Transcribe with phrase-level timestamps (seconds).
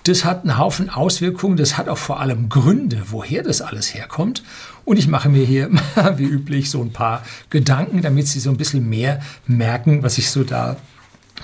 [0.05, 4.43] Das hat einen Haufen Auswirkungen, das hat auch vor allem Gründe, woher das alles herkommt.
[4.85, 5.71] Und ich mache mir hier,
[6.17, 10.31] wie üblich, so ein paar Gedanken, damit Sie so ein bisschen mehr merken, was sich
[10.31, 10.77] so da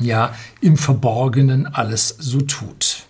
[0.00, 3.04] ja im Verborgenen alles so tut.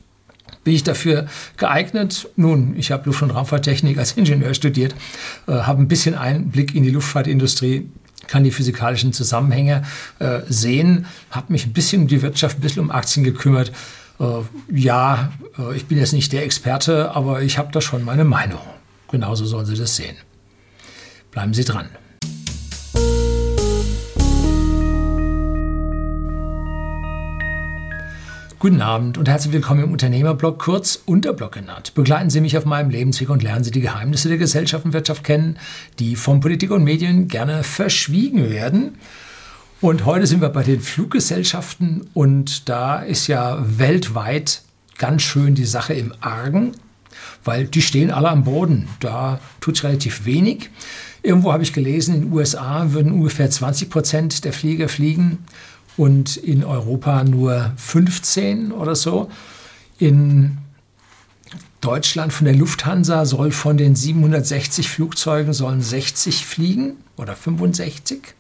[0.65, 2.29] Bin ich dafür geeignet?
[2.37, 4.95] Nun, ich habe Luft- und Raumfahrttechnik als Ingenieur studiert,
[5.47, 7.89] äh, habe ein bisschen Einblick in die Luftfahrtindustrie,
[8.27, 9.85] kann die physikalischen Zusammenhänge
[10.19, 13.73] äh, sehen, habe mich ein bisschen um die Wirtschaft, ein bisschen um Aktien gekümmert
[14.73, 18.61] ja, äh, ich bin jetzt nicht der Experte, aber ich habe da schon meine Meinung.
[19.11, 20.17] Genauso sollen Sie das sehen.
[21.31, 21.89] Bleiben Sie dran.
[28.61, 31.95] Guten Abend und herzlich willkommen im Unternehmerblog, kurz Unterblog genannt.
[31.95, 35.23] Begleiten Sie mich auf meinem Lebensweg und lernen Sie die Geheimnisse der Gesellschaft und Wirtschaft
[35.23, 35.59] kennen,
[36.01, 38.99] die von Politik und Medien gerne verschwiegen werden.
[39.81, 44.63] Und heute sind wir bei den Fluggesellschaften und da ist ja weltweit
[44.99, 46.73] ganz schön die Sache im Argen,
[47.45, 48.89] weil die stehen alle am Boden.
[48.99, 50.71] Da tut es relativ wenig.
[51.23, 55.39] Irgendwo habe ich gelesen, in den USA würden ungefähr 20 Prozent der Flieger fliegen
[55.97, 59.31] und in Europa nur 15 oder so.
[60.01, 60.59] In
[61.81, 68.35] Deutschland von der Lufthansa soll von den 760 Flugzeugen sollen 60 fliegen oder 65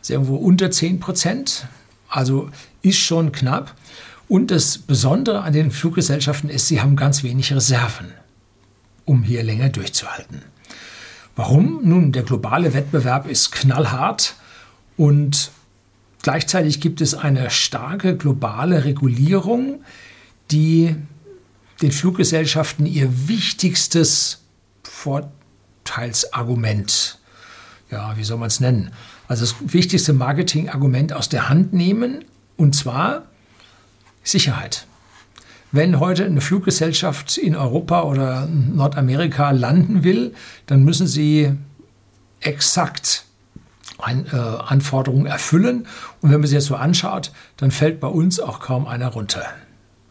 [0.00, 1.66] ist irgendwo unter 10 Prozent,
[2.08, 2.50] also
[2.82, 3.74] ist schon knapp.
[4.28, 8.12] Und das Besondere an den Fluggesellschaften ist, sie haben ganz wenig Reserven,
[9.04, 10.42] um hier länger durchzuhalten.
[11.34, 11.80] Warum?
[11.84, 14.34] Nun, der globale Wettbewerb ist knallhart
[14.96, 15.50] und
[16.22, 19.82] gleichzeitig gibt es eine starke globale Regulierung,
[20.50, 20.96] die
[21.80, 24.42] den Fluggesellschaften ihr wichtigstes
[24.82, 27.17] Vorteilsargument,
[27.90, 28.90] ja, wie soll man es nennen,
[29.28, 32.24] also das wichtigste Marketingargument aus der Hand nehmen,
[32.56, 33.22] und zwar
[34.22, 34.86] Sicherheit.
[35.70, 40.34] Wenn heute eine Fluggesellschaft in Europa oder Nordamerika landen will,
[40.66, 41.52] dann müssen sie
[42.40, 43.24] exakt
[43.98, 45.86] ein, äh, Anforderungen erfüllen.
[46.20, 49.44] Und wenn man sich das so anschaut, dann fällt bei uns auch kaum einer runter.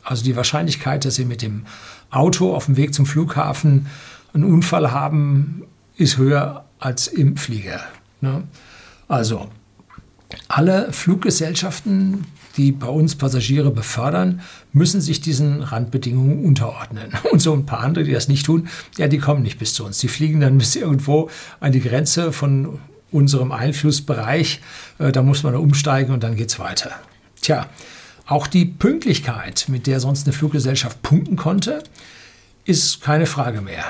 [0.03, 1.65] Also die Wahrscheinlichkeit, dass sie mit dem
[2.11, 3.87] Auto auf dem Weg zum Flughafen
[4.33, 5.63] einen Unfall haben,
[5.95, 7.81] ist höher als im Flieger.
[8.21, 8.43] Ne?
[9.07, 9.49] Also,
[10.47, 12.25] alle Fluggesellschaften,
[12.57, 14.41] die bei uns Passagiere befördern,
[14.73, 17.11] müssen sich diesen Randbedingungen unterordnen.
[17.31, 18.67] Und so ein paar andere, die das nicht tun,
[18.97, 19.99] ja, die kommen nicht bis zu uns.
[19.99, 21.29] Die fliegen dann bis irgendwo
[21.59, 22.79] an die Grenze von
[23.11, 24.61] unserem Einflussbereich.
[24.99, 26.91] Äh, da muss man umsteigen und dann geht es weiter.
[27.41, 27.67] Tja,
[28.25, 31.83] auch die Pünktlichkeit, mit der sonst eine Fluggesellschaft punkten konnte,
[32.65, 33.85] ist keine Frage mehr.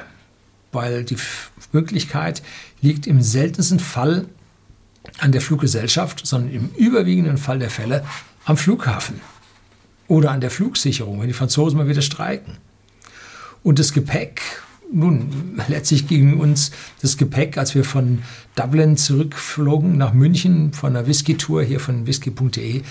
[0.71, 1.17] Weil die
[1.71, 2.41] Pünktlichkeit
[2.81, 4.27] liegt im seltensten Fall
[5.19, 8.03] an der Fluggesellschaft, sondern im überwiegenden Fall der Fälle
[8.45, 9.21] am Flughafen
[10.07, 12.57] oder an der Flugsicherung, wenn die Franzosen mal wieder streiken.
[13.63, 14.41] Und das Gepäck,
[14.91, 18.23] nun, letztlich ging uns das Gepäck, als wir von
[18.55, 22.83] Dublin zurückflogen nach München von einer Whisky-Tour hier von whisky.de,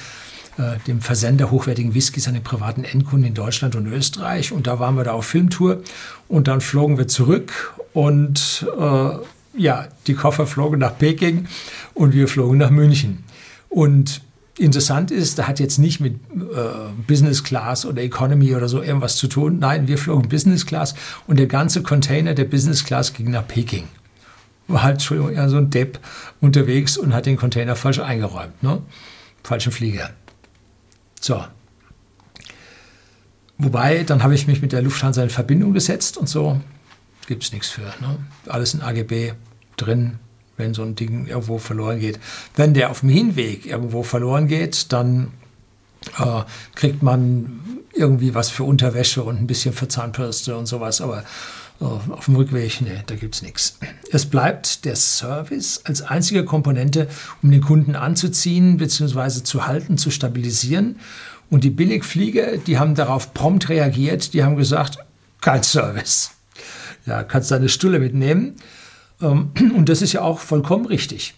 [0.59, 4.53] äh, dem Versender hochwertigen Whiskys an den privaten Endkunden in Deutschland und Österreich.
[4.53, 5.83] Und da waren wir da auf Filmtour
[6.28, 9.11] und dann flogen wir zurück und äh,
[9.59, 11.47] ja, die Koffer flogen nach Peking
[11.94, 13.25] und wir flogen nach München.
[13.69, 14.23] Und
[14.58, 16.49] interessant ist, da hat jetzt nicht mit äh,
[17.06, 19.59] Business Class oder Economy oder so irgendwas zu tun.
[19.59, 20.94] Nein, wir flogen Business Class
[21.26, 23.85] und der ganze Container der Business Class ging nach Peking.
[24.69, 26.00] War halt, Entschuldigung, ja, so ein Depp
[26.41, 28.62] unterwegs und hat den Container falsch eingeräumt.
[28.62, 28.82] Ne?
[29.43, 30.11] Falschen Flieger.
[31.26, 31.44] So.
[33.58, 36.61] Wobei, dann habe ich mich mit der Lufthansa in Verbindung gesetzt und so
[37.26, 37.82] gibt es nichts für.
[38.00, 38.19] Ne?
[38.46, 39.32] Alles in AGB
[39.76, 40.20] drin,
[40.56, 42.20] wenn so ein Ding irgendwo verloren geht.
[42.55, 45.32] Wenn der auf dem Hinweg irgendwo verloren geht, dann
[46.17, 46.43] äh,
[46.76, 47.61] kriegt man
[47.93, 51.00] irgendwie was für Unterwäsche und ein bisschen für Zahnbürste und sowas.
[51.00, 51.25] Aber
[51.78, 53.78] Auf dem Rückweg, nee, da gibt es nichts.
[54.11, 57.06] Es bleibt der Service als einzige Komponente,
[57.43, 59.43] um den Kunden anzuziehen bzw.
[59.43, 60.99] zu halten, zu stabilisieren.
[61.50, 64.99] Und die Billigflieger, die haben darauf prompt reagiert, die haben gesagt,
[65.43, 66.31] kein Service.
[67.05, 68.56] Ja, kannst deine Stulle mitnehmen.
[69.20, 71.34] Ähm, und das ist ja auch vollkommen richtig.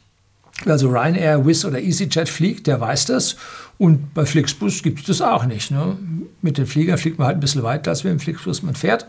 [0.65, 3.37] Wer also Ryanair, Wizz oder EasyJet fliegt, der weiß das.
[3.77, 5.71] Und bei Flixbus gibt es das auch nicht.
[5.73, 5.97] Ne?
[6.43, 9.07] Mit den Fliegern fliegt man halt ein bisschen weiter, als mit dem Flixbus man fährt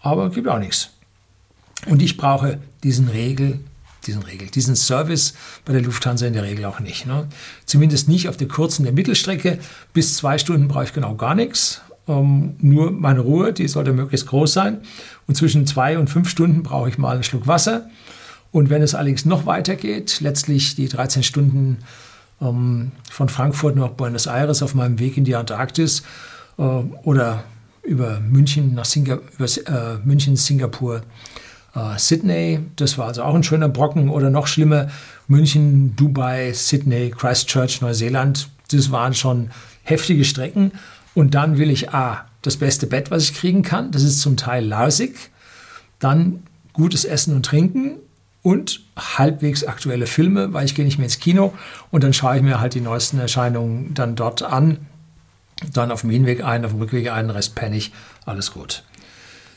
[0.00, 0.90] aber gibt auch nichts.
[1.86, 3.60] Und ich brauche diesen Regel,
[4.06, 7.06] diesen Regel, diesen Service bei der Lufthansa in der Regel auch nicht.
[7.06, 7.28] Ne?
[7.66, 9.58] Zumindest nicht auf der kurzen der Mittelstrecke.
[9.92, 11.82] Bis zwei Stunden brauche ich genau gar nichts.
[12.08, 14.80] Ähm, nur meine Ruhe, die sollte möglichst groß sein.
[15.26, 17.88] Und zwischen zwei und fünf Stunden brauche ich mal einen Schluck Wasser.
[18.52, 21.78] Und wenn es allerdings noch weiter geht, letztlich die 13 Stunden
[22.40, 26.02] ähm, von Frankfurt nach Buenos Aires auf meinem Weg in die Antarktis
[26.58, 27.44] äh, oder
[27.82, 31.02] über München nach Singa über, äh, München, Singapur,
[31.74, 32.60] äh, Sydney.
[32.76, 34.08] Das war also auch ein schöner Brocken.
[34.08, 34.88] Oder noch schlimmer,
[35.28, 38.48] München, Dubai, Sydney, Christchurch, Neuseeland.
[38.70, 39.50] Das waren schon
[39.82, 40.72] heftige Strecken.
[41.14, 43.90] Und dann will ich A, das beste Bett, was ich kriegen kann.
[43.90, 45.30] Das ist zum Teil lausig.
[45.98, 46.42] Dann
[46.72, 47.96] gutes Essen und Trinken
[48.42, 51.52] und halbwegs aktuelle Filme, weil ich gehe nicht mehr ins Kino
[51.90, 54.78] und dann schaue ich mir halt die neuesten Erscheinungen dann dort an
[55.72, 57.92] dann auf dem Hinweg ein, auf dem Rückweg einen Rest Pennig,
[58.26, 58.82] alles gut.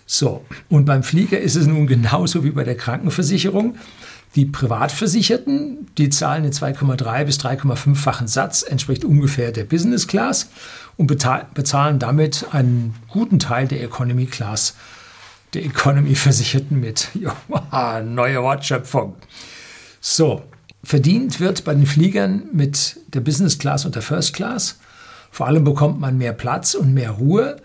[0.06, 3.78] So, und beim Flieger ist es nun genauso wie bei der Krankenversicherung.
[4.36, 10.50] Die Privatversicherten, die zahlen den 2,3 bis 3,5-fachen Satz, entspricht ungefähr der Business Class
[10.98, 14.76] und bezahlen damit einen guten Teil der Economy Class,
[15.54, 17.10] der Economy-Versicherten mit.
[17.72, 19.16] Ja, neue Wortschöpfung.
[20.02, 20.42] So,
[20.84, 24.80] verdient wird bei den Fliegern mit der Business Class und der First Class.
[25.34, 27.58] Vor allem bekommt man mehr Platz und mehr Ruhe.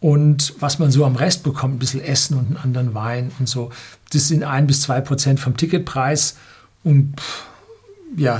[0.00, 3.50] Und was man so am Rest bekommt, ein bisschen Essen und einen anderen Wein und
[3.50, 3.70] so,
[4.14, 6.38] das sind ein bis zwei Prozent vom Ticketpreis.
[6.82, 7.16] Und
[8.16, 8.38] ja,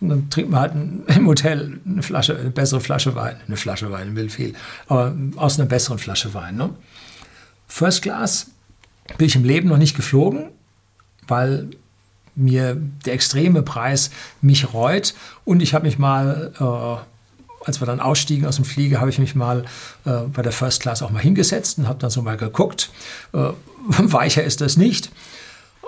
[0.00, 0.72] dann trinkt man halt
[1.16, 4.54] im Hotel eine Flasche, eine bessere Flasche Wein, eine Flasche Wein, will viel,
[4.86, 6.54] aber aus einer besseren Flasche Wein.
[6.54, 6.70] Ne?
[7.66, 8.52] First Class
[9.18, 10.50] bin ich im Leben noch nicht geflogen,
[11.26, 11.70] weil
[12.36, 15.14] mir der extreme Preis mich reut.
[15.44, 17.09] Und ich habe mich mal äh,
[17.64, 19.64] als wir dann ausstiegen aus dem Flieger, habe ich mich mal
[20.04, 22.90] äh, bei der First Class auch mal hingesetzt und habe dann so mal geguckt.
[23.32, 23.38] Äh,
[23.98, 25.10] weicher ist das nicht.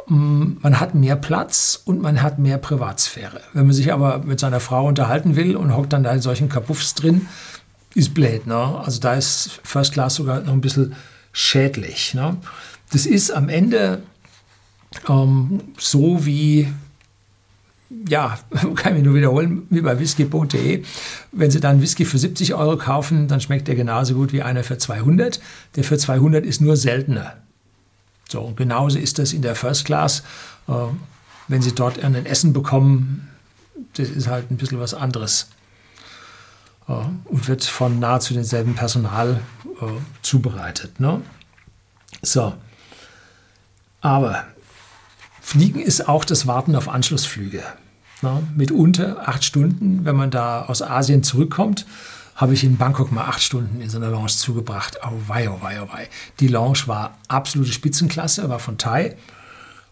[0.08, 3.40] Mm, man hat mehr Platz und man hat mehr Privatsphäre.
[3.52, 6.48] Wenn man sich aber mit seiner Frau unterhalten will und hockt dann da in solchen
[6.48, 7.28] Kapuffs drin,
[7.94, 8.46] ist blöd.
[8.46, 8.80] Ne?
[8.84, 10.94] Also da ist First Class sogar noch ein bisschen
[11.32, 12.14] schädlich.
[12.14, 12.36] Ne?
[12.90, 14.02] Das ist am Ende
[15.08, 16.68] ähm, so wie
[18.08, 18.38] ja,
[18.74, 20.84] kann ich mir nur wiederholen, wie bei whisky.de.
[21.32, 24.64] Wenn Sie dann Whisky für 70 Euro kaufen, dann schmeckt der genauso gut wie einer
[24.64, 25.40] für 200.
[25.76, 27.36] Der für 200 ist nur seltener.
[28.28, 30.22] So, und genauso ist das in der First Class.
[30.68, 30.72] Äh,
[31.48, 33.28] wenn Sie dort ein Essen bekommen,
[33.94, 35.48] das ist halt ein bisschen was anderes.
[36.88, 36.92] Äh,
[37.24, 39.40] und wird von nahezu demselben Personal
[39.80, 39.86] äh,
[40.22, 40.98] zubereitet.
[41.00, 41.20] Ne?
[42.22, 42.54] So.
[44.00, 44.44] Aber
[45.52, 47.62] Fliegen ist auch das Warten auf Anschlussflüge.
[48.22, 51.84] Na, mitunter acht Stunden, wenn man da aus Asien zurückkommt,
[52.34, 55.00] habe ich in Bangkok mal acht Stunden in so einer Lounge zugebracht.
[55.04, 56.08] Oh wei, oh wei, oh wei.
[56.40, 59.14] Die Lounge war absolute Spitzenklasse, war von Thai.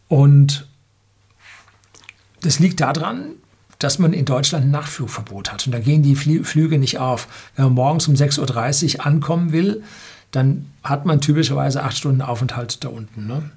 [0.08, 0.66] Und
[2.40, 3.32] das liegt daran,
[3.80, 5.66] dass man in Deutschland ein Nachtflugverbot hat.
[5.66, 7.28] Und da gehen die Flüge nicht auf.
[7.54, 9.82] Wenn man morgens um 6.30 Uhr ankommen will,
[10.30, 13.26] dann hat man typischerweise acht Stunden Aufenthalt da unten.
[13.26, 13.50] Ne?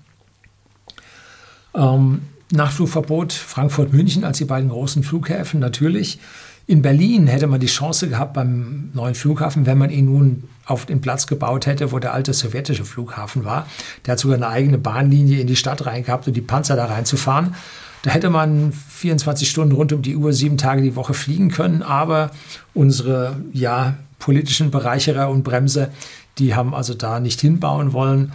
[1.73, 6.19] Ähm, Nachtflugverbot Frankfurt-München als die beiden großen Flughäfen natürlich.
[6.65, 10.85] In Berlin hätte man die Chance gehabt beim neuen Flughafen, wenn man ihn nun auf
[10.85, 13.67] den Platz gebaut hätte, wo der alte sowjetische Flughafen war.
[14.05, 16.85] Der hat sogar eine eigene Bahnlinie in die Stadt rein gehabt, um die Panzer da
[16.85, 17.55] reinzufahren.
[18.03, 21.81] Da hätte man 24 Stunden rund um die Uhr, sieben Tage die Woche fliegen können.
[21.81, 22.31] Aber
[22.73, 25.89] unsere ja, politischen Bereicherer und Bremser,
[26.37, 28.31] die haben also da nicht hinbauen wollen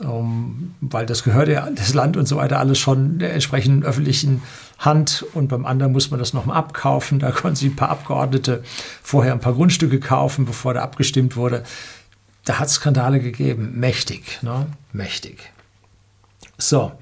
[0.00, 4.42] ähm, weil das gehört ja das Land und so weiter alles schon der entsprechenden öffentlichen
[4.78, 7.18] Hand und beim anderen muss man das nochmal abkaufen.
[7.18, 8.62] Da konnten sich ein paar Abgeordnete
[9.02, 11.62] vorher ein paar Grundstücke kaufen, bevor da abgestimmt wurde.
[12.44, 13.78] Da hat es Skandale gegeben.
[13.78, 14.66] Mächtig, ne?
[14.92, 15.52] mächtig.
[16.58, 16.92] So,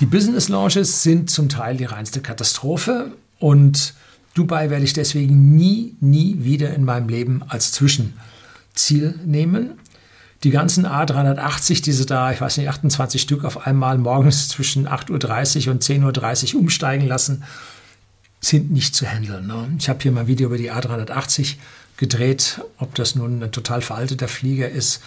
[0.00, 3.94] die Business Launches sind zum Teil die reinste Katastrophe und
[4.34, 9.78] Dubai werde ich deswegen nie, nie wieder in meinem Leben als Zwischenziel nehmen
[10.44, 15.66] die ganzen A380, diese da, ich weiß nicht, 28 Stück auf einmal morgens zwischen 8.30
[15.66, 17.44] Uhr und 10.30 Uhr umsteigen lassen,
[18.40, 19.46] sind nicht zu handeln.
[19.46, 19.68] Ne?
[19.78, 21.56] Ich habe hier mal ein Video über die A380
[21.96, 25.00] gedreht, ob das nun ein total veralteter Flieger ist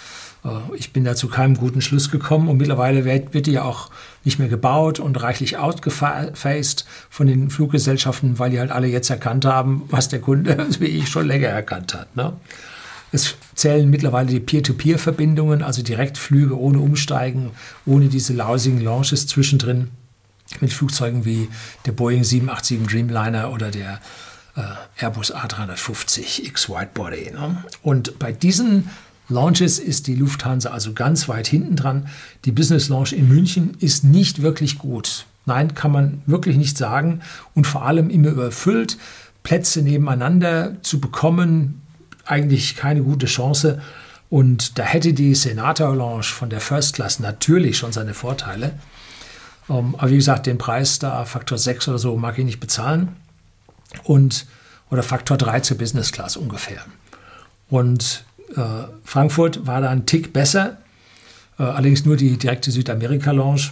[0.43, 3.89] Äh, ich bin da zu keinem guten Schluss gekommen und mittlerweile wird, die ja auch
[4.23, 9.45] nicht mehr gebaut und reichlich outgefaced von den Fluggesellschaften, weil die halt alle jetzt erkannt
[9.45, 12.15] haben, was der Kunde, wie ich, schon länger erkannt hat.
[12.15, 12.33] Ne?
[13.11, 17.51] Es zählen mittlerweile die Peer-to-Peer-Verbindungen, also Direktflüge ohne Umsteigen,
[17.85, 19.89] ohne diese lausigen Launches zwischendrin
[20.59, 21.49] mit Flugzeugen wie
[21.85, 23.99] der Boeing 787 Dreamliner oder der
[24.55, 27.31] äh, Airbus A350 X Widebody.
[27.31, 27.63] Ne?
[27.81, 28.89] Und bei diesen
[29.29, 32.09] Launches ist die Lufthansa also ganz weit hinten dran.
[32.43, 35.25] Die Business Launch in München ist nicht wirklich gut.
[35.45, 37.21] Nein, kann man wirklich nicht sagen.
[37.55, 38.97] Und vor allem immer überfüllt.
[39.43, 41.80] Plätze nebeneinander zu bekommen,
[42.31, 43.81] eigentlich keine gute Chance.
[44.29, 48.73] Und da hätte die Senator Lounge von der First Class natürlich schon seine Vorteile.
[49.69, 53.15] Ähm, aber wie gesagt, den Preis da Faktor 6 oder so mag ich nicht bezahlen.
[54.03, 54.45] Und,
[54.89, 56.81] oder Faktor 3 zur Business Class ungefähr.
[57.69, 58.23] Und
[58.55, 58.61] äh,
[59.03, 60.77] Frankfurt war da ein Tick besser,
[61.59, 63.71] äh, allerdings nur die direkte Südamerika-Lounge.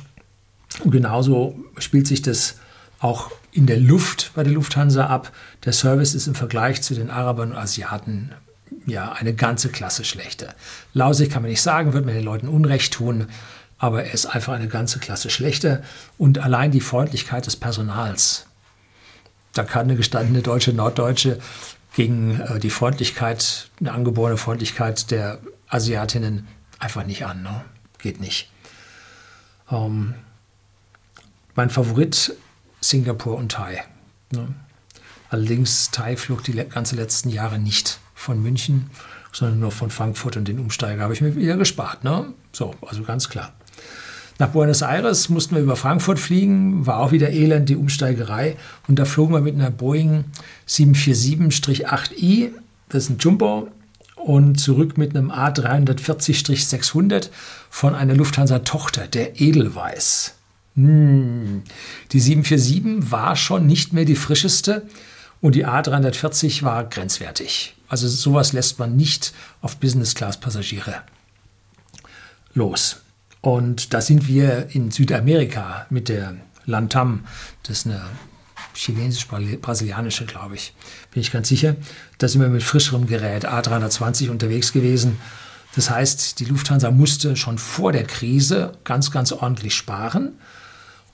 [0.83, 2.55] Und genauso spielt sich das
[2.99, 5.31] auch in der Luft bei der Lufthansa ab.
[5.65, 8.31] Der Service ist im Vergleich zu den Arabern und Asiaten
[8.85, 10.53] ja eine ganze Klasse schlechter.
[10.93, 13.27] Lausig kann man nicht sagen, wird man den Leuten Unrecht tun,
[13.77, 15.81] aber er ist einfach eine ganze Klasse schlechter.
[16.17, 18.45] Und allein die Freundlichkeit des Personals,
[19.53, 21.39] da kann eine gestandene deutsche Norddeutsche
[21.95, 26.47] gegen äh, die Freundlichkeit, eine angeborene Freundlichkeit der Asiatinnen
[26.77, 27.41] einfach nicht an.
[27.41, 27.63] Ne?
[27.97, 28.51] Geht nicht.
[29.71, 30.15] Ähm,
[31.55, 32.35] mein Favorit
[32.81, 33.83] Singapur und Thai.
[34.31, 34.47] Ne?
[35.29, 38.89] Allerdings Thai flog die ganze letzten Jahre nicht von München,
[39.31, 42.03] sondern nur von Frankfurt und den Umsteiger habe ich mir wieder gespart.
[42.03, 42.33] Ne?
[42.51, 43.53] So, also ganz klar.
[44.39, 48.57] Nach Buenos Aires mussten wir über Frankfurt fliegen, war auch wieder elend, die Umsteigerei.
[48.87, 50.25] Und da flogen wir mit einer Boeing
[50.67, 52.49] 747-8i,
[52.89, 53.69] das ist ein Jumbo,
[54.15, 57.29] und zurück mit einem A340-600
[57.69, 60.35] von einer Lufthansa-Tochter, der Edelweiss.
[60.75, 61.63] Hm.
[62.11, 64.87] Die 747 war schon nicht mehr die frischeste
[65.41, 67.75] und die A340 war grenzwertig.
[67.89, 71.01] Also sowas lässt man nicht auf Business-Class-Passagiere
[72.53, 73.01] los.
[73.41, 77.25] Und da sind wir in Südamerika mit der Lantam,
[77.63, 78.01] das ist eine
[78.75, 80.73] chinesisch-brasilianische, glaube ich,
[81.11, 81.75] bin ich ganz sicher.
[82.17, 85.17] Da sind wir mit frischerem Gerät A320 unterwegs gewesen.
[85.75, 90.33] Das heißt, die Lufthansa musste schon vor der Krise ganz, ganz ordentlich sparen.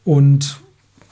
[0.03, 0.58] Und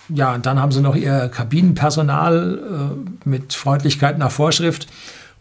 [0.09, 4.87] ja, und dann haben sie noch ihr Kabinenpersonal äh, mit Freundlichkeit nach Vorschrift.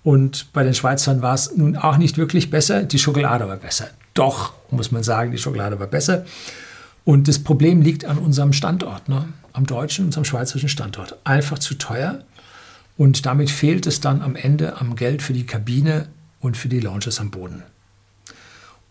[0.04, 2.82] Und bei den Schweizern war es nun auch nicht wirklich besser.
[2.82, 3.90] Die Schokolade war besser.
[4.14, 6.24] Doch, muss man sagen, die Schokolade war besser.
[7.04, 9.28] Und das Problem liegt an unserem Standort, ne?
[9.52, 11.16] am deutschen und am schweizerischen Standort.
[11.24, 12.24] Einfach zu teuer.
[12.96, 16.08] Und damit fehlt es dann am Ende am Geld für die Kabine
[16.40, 17.62] und für die Launches am Boden.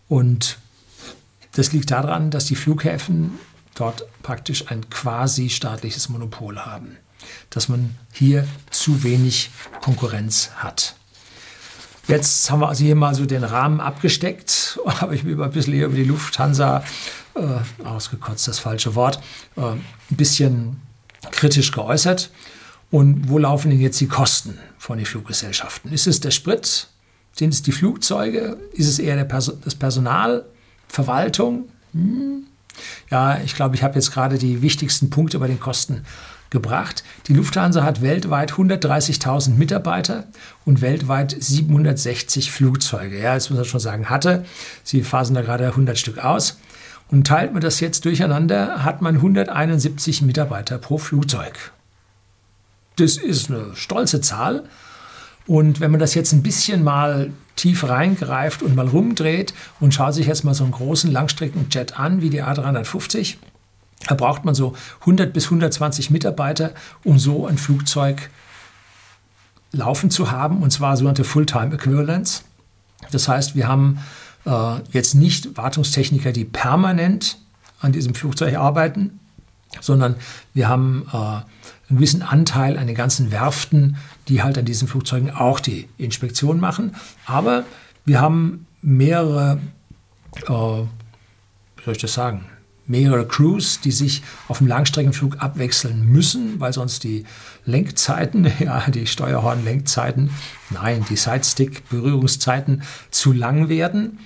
[0.08, 0.58] Und
[1.52, 3.32] das liegt daran, dass die Flughäfen
[3.74, 6.96] dort praktisch ein quasi staatliches Monopol haben.
[7.50, 9.50] Dass man hier zu wenig
[9.80, 10.96] Konkurrenz hat.
[12.08, 14.80] Jetzt haben wir also hier mal so den Rahmen abgesteckt.
[14.86, 16.82] Habe ich mir ein bisschen hier über die Lufthansa,
[17.34, 19.20] äh, ausgekotzt das falsche Wort,
[19.56, 20.80] äh, ein bisschen
[21.30, 22.30] kritisch geäußert.
[22.90, 25.92] Und wo laufen denn jetzt die Kosten von den Fluggesellschaften?
[25.92, 26.88] Ist es der Sprit?
[27.34, 28.58] Sind es die Flugzeuge?
[28.72, 30.44] Ist es eher Perso das Personal?
[30.88, 31.70] Verwaltung?
[31.94, 32.44] Hm.
[33.10, 36.04] Ja, ich glaube, ich habe jetzt gerade die wichtigsten Punkte bei den Kosten
[36.52, 37.02] gebracht.
[37.26, 40.28] Die Lufthansa hat weltweit 130.000 Mitarbeiter
[40.64, 43.20] und weltweit 760 Flugzeuge.
[43.20, 44.44] Ja, jetzt muss man schon sagen, hatte.
[44.84, 46.58] Sie phasen da gerade 100 Stück aus.
[47.10, 51.72] Und teilt man das jetzt durcheinander, hat man 171 Mitarbeiter pro Flugzeug.
[52.96, 54.64] Das ist eine stolze Zahl.
[55.46, 60.14] Und wenn man das jetzt ein bisschen mal tief reingreift und mal rumdreht und schaut
[60.14, 63.36] sich jetzt mal so einen großen Langstreckenjet an wie die A350,
[64.06, 66.72] da braucht man so 100 bis 120 Mitarbeiter,
[67.04, 68.30] um so ein Flugzeug
[69.72, 72.44] laufen zu haben, und zwar sogenannte Fulltime Equivalents.
[73.10, 73.98] Das heißt, wir haben
[74.44, 77.38] äh, jetzt nicht Wartungstechniker, die permanent
[77.80, 79.18] an diesem Flugzeug arbeiten,
[79.80, 80.16] sondern
[80.54, 81.44] wir haben äh, einen
[81.88, 83.96] gewissen Anteil an den ganzen Werften,
[84.28, 86.94] die halt an diesen Flugzeugen auch die Inspektion machen.
[87.26, 87.64] Aber
[88.04, 89.58] wir haben mehrere,
[90.46, 92.46] äh, wie soll ich das sagen,
[92.86, 97.24] mehrere Crews, die sich auf dem Langstreckenflug abwechseln müssen, weil sonst die
[97.64, 100.30] Lenkzeiten, ja, die Steuerhorn-Lenkzeiten,
[100.70, 104.18] nein, die Sidestick-Berührungszeiten zu lang werden.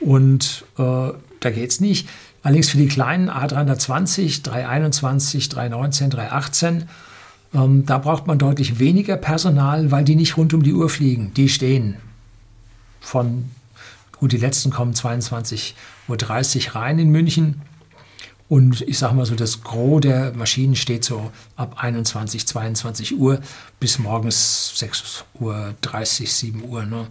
[0.00, 2.08] Und äh, da geht es nicht.
[2.42, 6.84] Allerdings für die kleinen A320, 321, 319, 318,
[7.54, 11.32] ähm, da braucht man deutlich weniger Personal, weil die nicht rund um die Uhr fliegen.
[11.34, 11.96] Die stehen
[13.00, 13.44] von
[14.24, 15.74] Gut, die letzten kommen 22.30
[16.08, 17.60] Uhr rein in München.
[18.48, 23.40] Und ich sage mal so, das Gros der Maschinen steht so ab 21, 22 Uhr
[23.80, 26.84] bis morgens 6 Uhr, 30, 7 Uhr.
[26.84, 27.06] Ne?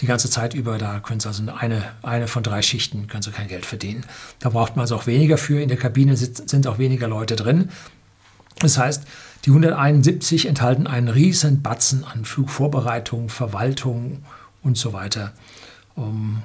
[0.00, 3.30] Die ganze Zeit über, da können Sie also eine, eine von drei Schichten, können Sie
[3.30, 4.04] kein Geld verdienen.
[4.40, 5.62] Da braucht man also auch weniger für.
[5.62, 7.70] In der Kabine sind auch weniger Leute drin.
[8.58, 9.04] Das heißt,
[9.46, 14.22] die 171 enthalten einen riesen Batzen an Flugvorbereitung, Verwaltung
[14.62, 15.32] und so weiter,
[15.96, 16.42] um,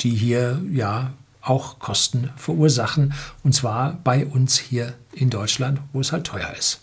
[0.00, 1.12] die hier ja
[1.46, 3.14] auch Kosten verursachen.
[3.42, 6.80] Und zwar bei uns hier in Deutschland, wo es halt teuer ist.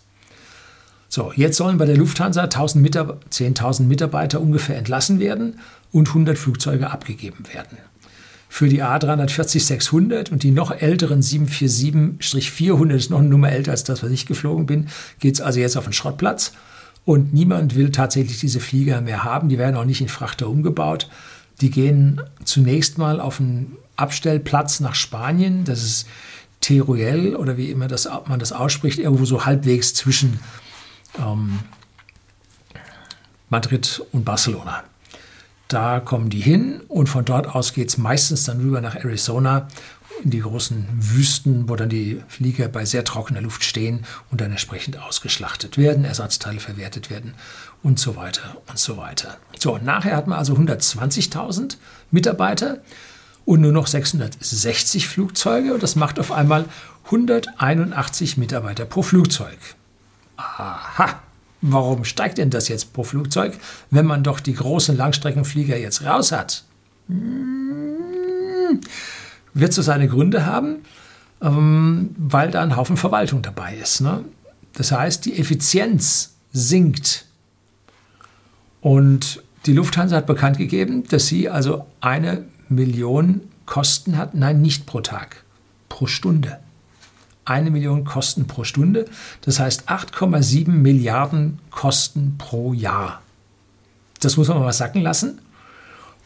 [1.10, 5.60] So, jetzt sollen bei der Lufthansa 10.000 Mitarbeiter ungefähr entlassen werden
[5.91, 7.77] und 100 Flugzeuge abgegeben werden.
[8.50, 14.03] Für die A340-600 und die noch älteren 747-400, ist noch eine Nummer älter als das,
[14.03, 14.89] was ich geflogen bin,
[15.20, 16.53] geht es also jetzt auf den Schrottplatz.
[17.05, 19.50] Und niemand will tatsächlich diese Flieger mehr haben.
[19.50, 21.10] Die werden auch nicht in Frachter umgebaut.
[21.63, 25.63] Die gehen zunächst mal auf einen Abstellplatz nach Spanien.
[25.63, 26.08] Das ist
[26.60, 30.41] Teruel oder wie immer das, man das ausspricht, irgendwo so halbwegs zwischen
[31.17, 31.60] ähm,
[33.50, 34.84] Madrid und Barcelona.
[35.70, 39.70] Da kommen die hin und von dort aus geht es meistens dann rüber nach Arizona
[40.24, 44.51] in die großen Wüsten, wo dann die Flieger bei sehr trockener Luft stehen und dann
[44.51, 47.34] entsprechend ausgeschlachtet werden, Ersatzteile verwertet werden
[47.82, 49.38] und so weiter und so weiter.
[49.58, 51.77] So, und nachher hat man also 120.000
[52.12, 52.82] Mitarbeiter
[53.46, 56.65] und nur noch 660 Flugzeuge und das macht auf einmal
[57.05, 59.58] 181 Mitarbeiter pro Flugzeug.
[60.38, 61.22] Aha,
[61.62, 63.58] warum steigt denn das jetzt pro Flugzeug,
[63.89, 66.63] wenn man doch die großen Langstreckenflieger jetzt raus hat?
[67.08, 68.79] Hm,
[69.53, 70.77] wird so seine Gründe haben,
[71.41, 74.01] ähm, weil da ein Haufen Verwaltung dabei ist.
[74.01, 74.25] Ne?
[74.74, 77.25] Das heißt, die Effizienz sinkt.
[78.81, 84.36] Und die Lufthansa hat bekannt gegeben, dass sie also eine Million Kosten hat.
[84.36, 85.43] Nein, nicht pro Tag,
[85.89, 86.60] pro Stunde.
[87.45, 89.05] Eine Million Kosten pro Stunde.
[89.41, 93.22] Das heißt 8,7 Milliarden Kosten pro Jahr.
[94.19, 95.39] Das muss man mal sacken lassen.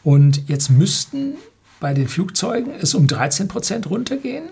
[0.04, 1.34] Und jetzt müssten
[1.80, 4.44] bei den Flugzeugen es um 13 Prozent runtergehen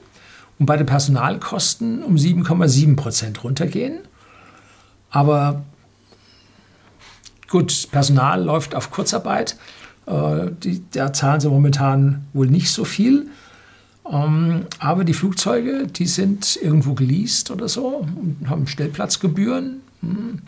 [0.59, 4.01] und bei den Personalkosten um 7,7 Prozent runtergehen.
[5.11, 5.65] Aber
[7.49, 9.57] gut, Personal läuft auf Kurzarbeit.
[10.07, 13.29] Äh, die, da zahlen sie momentan wohl nicht so viel.
[14.11, 19.81] Ähm, aber die Flugzeuge, die sind irgendwo geleast oder so und haben Stellplatzgebühren.
[20.01, 20.43] Hm.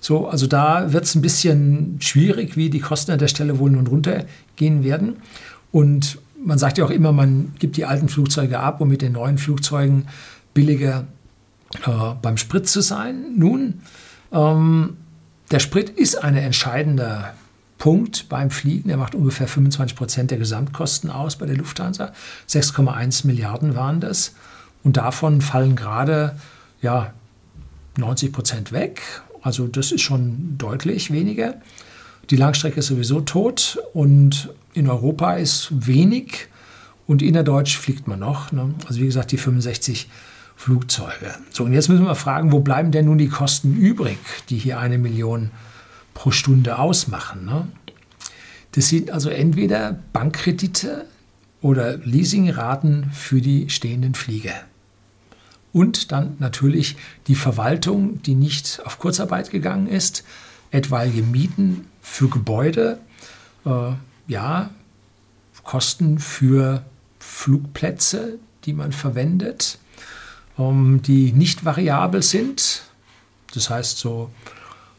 [0.00, 3.70] So, also da wird es ein bisschen schwierig, wie die Kosten an der Stelle wohl
[3.70, 5.18] nun runtergehen werden.
[5.72, 9.12] Und man sagt ja auch immer, man gibt die alten Flugzeuge ab, um mit den
[9.12, 10.06] neuen Flugzeugen
[10.54, 11.06] billiger
[11.86, 13.36] äh, beim Sprit zu sein.
[13.36, 13.80] Nun,
[14.32, 14.96] ähm,
[15.50, 17.34] der Sprit ist ein entscheidender
[17.78, 18.90] Punkt beim Fliegen.
[18.90, 22.12] Er macht ungefähr 25 Prozent der Gesamtkosten aus bei der Lufthansa.
[22.48, 24.34] 6,1 Milliarden waren das.
[24.84, 26.36] Und davon fallen gerade
[26.80, 27.12] ja,
[27.96, 29.02] 90 Prozent weg.
[29.42, 31.54] Also das ist schon deutlich weniger.
[32.30, 36.48] Die Langstrecke ist sowieso tot und in Europa ist wenig
[37.06, 38.52] und innerdeutsch fliegt man noch.
[38.52, 38.74] Ne?
[38.86, 40.08] Also wie gesagt, die 65
[40.56, 41.34] Flugzeuge.
[41.50, 44.78] So, und jetzt müssen wir fragen, wo bleiben denn nun die Kosten übrig, die hier
[44.78, 45.50] eine Million
[46.14, 47.44] pro Stunde ausmachen?
[47.44, 47.66] Ne?
[48.72, 51.06] Das sind also entweder Bankkredite
[51.60, 54.54] oder Leasingraten für die stehenden Flieger.
[55.72, 60.24] Und dann natürlich die Verwaltung, die nicht auf Kurzarbeit gegangen ist,
[60.72, 62.98] etwaige Mieten für Gebäude,
[63.64, 63.92] äh,
[64.26, 64.70] ja,
[65.62, 66.82] Kosten für
[67.20, 69.78] Flugplätze, die man verwendet,
[70.58, 72.82] ähm, die nicht variabel sind.
[73.54, 74.30] Das heißt so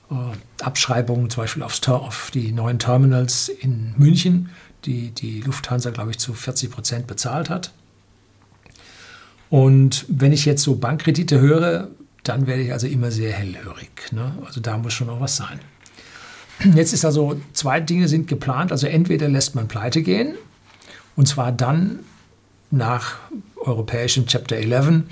[0.09, 4.49] äh, Abschreibungen zum Beispiel aufs, auf die neuen Terminals in München,
[4.85, 7.73] die die Lufthansa, glaube ich, zu 40 Prozent bezahlt hat.
[9.49, 11.89] Und wenn ich jetzt so Bankkredite höre,
[12.23, 14.11] dann werde ich also immer sehr hellhörig.
[14.11, 14.33] Ne?
[14.45, 15.59] Also da muss schon noch was sein.
[16.75, 18.71] Jetzt ist also, zwei Dinge sind geplant.
[18.71, 20.35] Also entweder lässt man pleite gehen,
[21.15, 21.99] und zwar dann
[22.71, 23.17] nach
[23.57, 25.03] europäischem Chapter 11.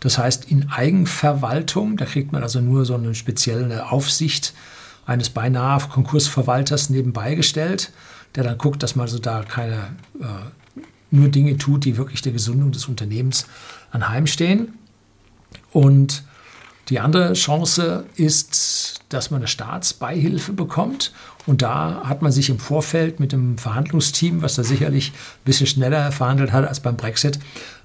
[0.00, 4.52] Das heißt in Eigenverwaltung, da kriegt man also nur so eine spezielle Aufsicht
[5.06, 7.92] eines beinahe Konkursverwalters nebenbei gestellt,
[8.34, 10.26] der dann guckt, dass man so da keine äh,
[11.10, 13.46] nur Dinge tut, die wirklich der Gesundung des Unternehmens
[13.92, 14.74] anheimstehen.
[15.72, 16.24] Und
[16.88, 21.12] die andere Chance ist, dass man eine Staatsbeihilfe bekommt.
[21.46, 25.66] Und da hat man sich im Vorfeld mit dem Verhandlungsteam, was da sicherlich ein bisschen
[25.66, 27.38] schneller verhandelt hat als beim Brexit,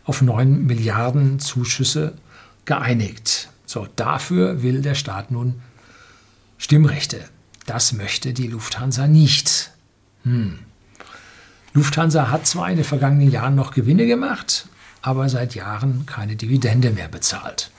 [0.03, 2.13] auf 9 Milliarden Zuschüsse
[2.65, 3.49] geeinigt.
[3.65, 5.61] So, dafür will der Staat nun
[6.57, 7.21] Stimmrechte.
[7.65, 9.71] Das möchte die Lufthansa nicht.
[10.23, 10.59] Hm.
[11.73, 14.67] Lufthansa hat zwar in den vergangenen Jahren noch Gewinne gemacht,
[15.01, 17.71] aber seit Jahren keine Dividende mehr bezahlt.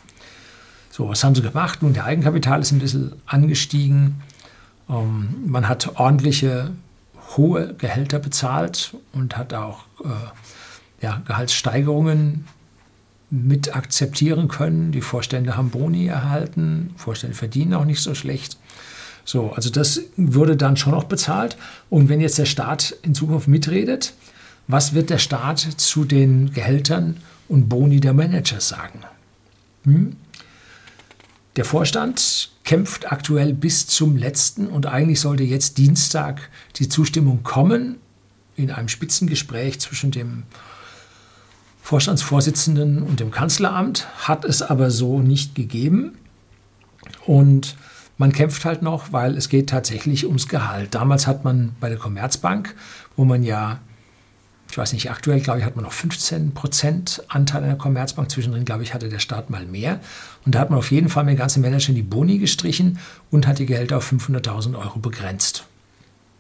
[0.93, 1.83] So, was haben sie gemacht?
[1.83, 4.21] Nun, der Eigenkapital ist ein bisschen angestiegen.
[4.91, 6.73] Ähm, man hat ordentliche,
[7.35, 10.09] hohe Gehälter bezahlt und hat auch äh,
[11.03, 12.45] ja, Gehaltssteigerungen
[13.31, 14.93] mit akzeptieren können.
[14.93, 18.59] Die Vorstände haben Boni erhalten, Vorstände verdienen auch nicht so schlecht.
[19.25, 21.57] So, also das würde dann schon noch bezahlt.
[21.89, 24.13] Und wenn jetzt der Staat in Zukunft mitredet,
[24.69, 27.17] was wird der Staat zu den Gehältern
[27.49, 29.01] und Boni der Manager sagen?
[29.85, 30.17] Hm?
[31.57, 37.97] Der Vorstand kämpft aktuell bis zum letzten und eigentlich sollte jetzt Dienstag die Zustimmung kommen
[38.57, 40.45] in einem Spitzengespräch zwischen dem
[41.83, 46.17] Vorstandsvorsitzenden und dem Kanzleramt, hat es aber so nicht gegeben.
[47.27, 47.77] Und
[48.19, 50.95] man kämpft halt noch, weil es geht tatsächlich ums Gehalt.
[50.95, 52.75] Damals hat man bei der Commerzbank,
[53.17, 53.81] wo man ja,
[54.73, 58.31] ich weiß nicht, aktuell glaube ich, hat man noch 15 Prozent Anteil an der Commerzbank.
[58.31, 60.01] Zwischendrin, glaube ich, hatte der Staat mal mehr.
[60.47, 62.99] Und da hat man auf jeden Fall mit den ganzen Managern die Boni gestrichen
[63.31, 65.67] und hat die Gehälter auf 500.000 Euro begrenzt.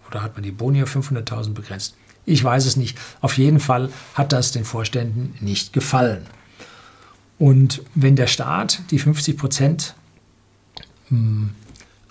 [0.08, 1.94] Oder hat man die Boni auf 500.000 begrenzt?
[2.24, 2.96] Ich weiß es nicht.
[3.20, 6.24] Auf jeden Fall hat das den Vorständen nicht gefallen.
[7.38, 9.94] Und wenn der Staat die 50 Prozent
[11.08, 11.50] hm,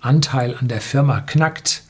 [0.01, 1.81] Anteil an der Firma knackt,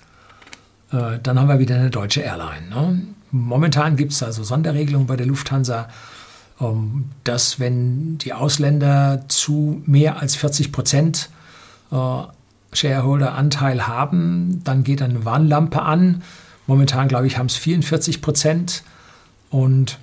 [0.94, 2.70] äh, dann haben wir wieder eine deutsche Airline.
[2.70, 3.02] Ne?
[3.32, 5.90] Momentan gibt es also Sonderregelungen bei der Lufthansa,
[6.60, 11.30] ähm, dass wenn die Ausländer zu mehr als 40 Prozent
[11.92, 11.96] äh,
[12.74, 16.24] Shareholder-Anteil haben, dann geht eine Warnlampe an
[16.72, 18.84] Momentan, glaube ich, haben es 44 Prozent.
[19.50, 20.00] Und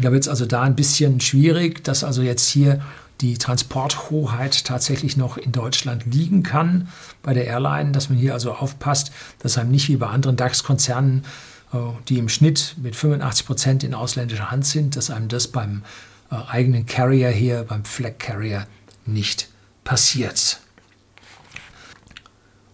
[0.00, 2.80] da wird es also da ein bisschen schwierig, dass also jetzt hier
[3.20, 6.88] die Transporthoheit tatsächlich noch in Deutschland liegen kann
[7.22, 11.24] bei der Airline, dass man hier also aufpasst, dass einem nicht wie bei anderen DAX-Konzernen,
[12.08, 15.82] die im Schnitt mit 85 Prozent in ausländischer Hand sind, dass einem das beim
[16.30, 18.66] äh, eigenen Carrier hier, beim Flag Carrier
[19.06, 19.48] nicht
[19.82, 20.60] passiert.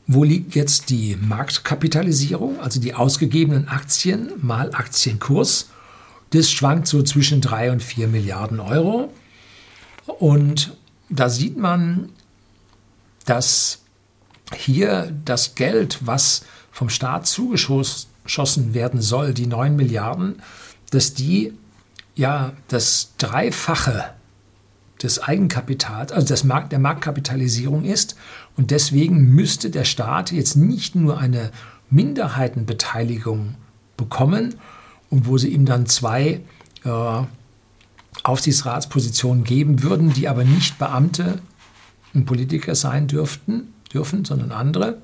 [0.07, 5.71] Wo liegt jetzt die Marktkapitalisierung, also die ausgegebenen Aktien mal Aktienkurs?
[6.31, 9.13] Das schwankt so zwischen 3 und 4 Milliarden Euro.
[10.07, 10.77] Und
[11.09, 12.11] da sieht man,
[13.25, 13.83] dass
[14.57, 18.10] hier das Geld, was vom Staat zugeschossen
[18.75, 20.43] werden soll, die 9 Milliarden,
[20.91, 21.53] dass die
[22.15, 24.11] ja das Dreifache
[25.03, 28.17] des Eigenkapitals, also des Markt, der Marktkapitalisierung ist.
[28.57, 31.51] Und deswegen müsste der Staat jetzt nicht nur eine
[31.91, 33.55] Minderheitenbeteiligung
[33.97, 34.55] bekommen,
[35.11, 36.41] und wo sie ihm dann zwei
[36.85, 37.23] äh,
[38.23, 41.41] Aufsichtsratspositionen geben würden, die aber nicht Beamte
[42.15, 44.99] und Politiker sein dürften, dürfen, sondern andere.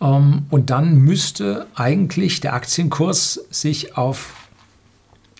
[0.00, 4.34] Ähm, und dann müsste eigentlich der Aktienkurs sich auf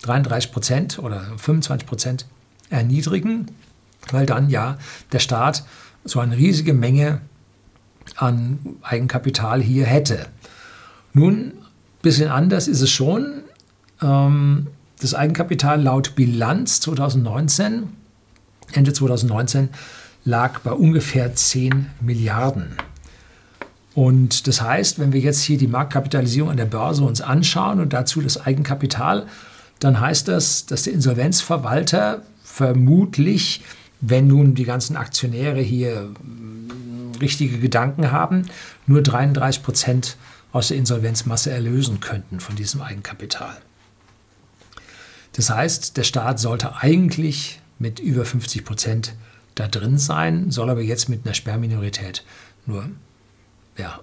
[0.02, 2.26] 33 Prozent oder 25 Prozent
[2.70, 3.50] erniedrigen,
[4.10, 4.78] weil dann ja
[5.12, 5.64] der Staat
[6.04, 7.20] so eine riesige Menge
[8.16, 10.26] an Eigenkapital hier hätte.
[11.12, 11.52] Nun,
[12.02, 13.42] bisschen anders ist es schon.
[14.02, 14.68] Ähm,
[15.00, 17.88] das Eigenkapital laut Bilanz 2019,
[18.72, 19.68] Ende 2019,
[20.24, 22.76] lag bei ungefähr 10 Milliarden.
[23.98, 27.92] Und das heißt, wenn wir jetzt hier die Marktkapitalisierung an der Börse uns anschauen und
[27.92, 29.26] dazu das Eigenkapital,
[29.80, 33.62] dann heißt das, dass der Insolvenzverwalter vermutlich,
[34.00, 38.46] wenn nun die ganzen Aktionäre hier hm, richtige Gedanken haben,
[38.86, 40.16] nur 33 Prozent
[40.52, 43.56] aus der Insolvenzmasse erlösen könnten von diesem Eigenkapital.
[45.32, 49.14] Das heißt, der Staat sollte eigentlich mit über 50 Prozent
[49.56, 52.22] da drin sein, soll aber jetzt mit einer Sperrminorität
[52.64, 52.88] nur
[53.78, 54.00] ja,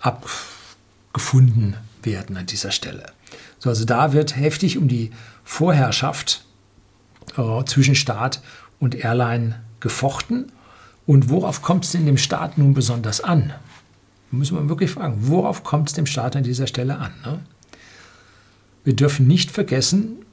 [0.00, 3.06] abgefunden werden an dieser Stelle.
[3.58, 5.10] So, also da wird heftig um die
[5.44, 6.44] Vorherrschaft
[7.36, 8.42] äh, zwischen Staat
[8.78, 10.50] und Airline gefochten.
[11.06, 13.52] Und worauf kommt es denn dem Staat nun besonders an?
[14.30, 17.12] Da müssen wir wirklich fragen, worauf kommt es dem Staat an dieser Stelle an?
[17.24, 17.40] Ne?
[18.84, 20.24] Wir dürfen nicht vergessen,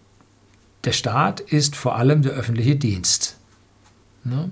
[0.84, 3.38] der Staat ist vor allem der öffentliche Dienst.
[4.24, 4.52] Ne?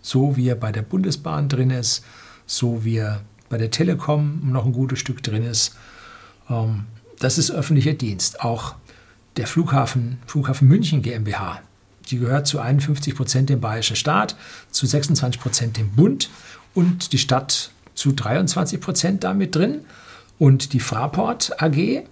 [0.00, 2.04] So wie er bei der Bundesbahn drin ist,
[2.46, 5.76] so wie er bei der Telekom noch ein gutes Stück drin ist.
[6.48, 6.84] Ähm,
[7.18, 8.40] das ist öffentlicher Dienst.
[8.40, 8.74] Auch
[9.36, 11.60] der Flughafen, Flughafen München GmbH
[12.10, 14.36] die gehört zu 51 Prozent dem bayerischen Staat,
[14.70, 16.30] zu 26 Prozent dem Bund
[16.74, 19.84] und die Stadt zu 23 Prozent damit drin.
[20.38, 22.04] Und die Fraport AG,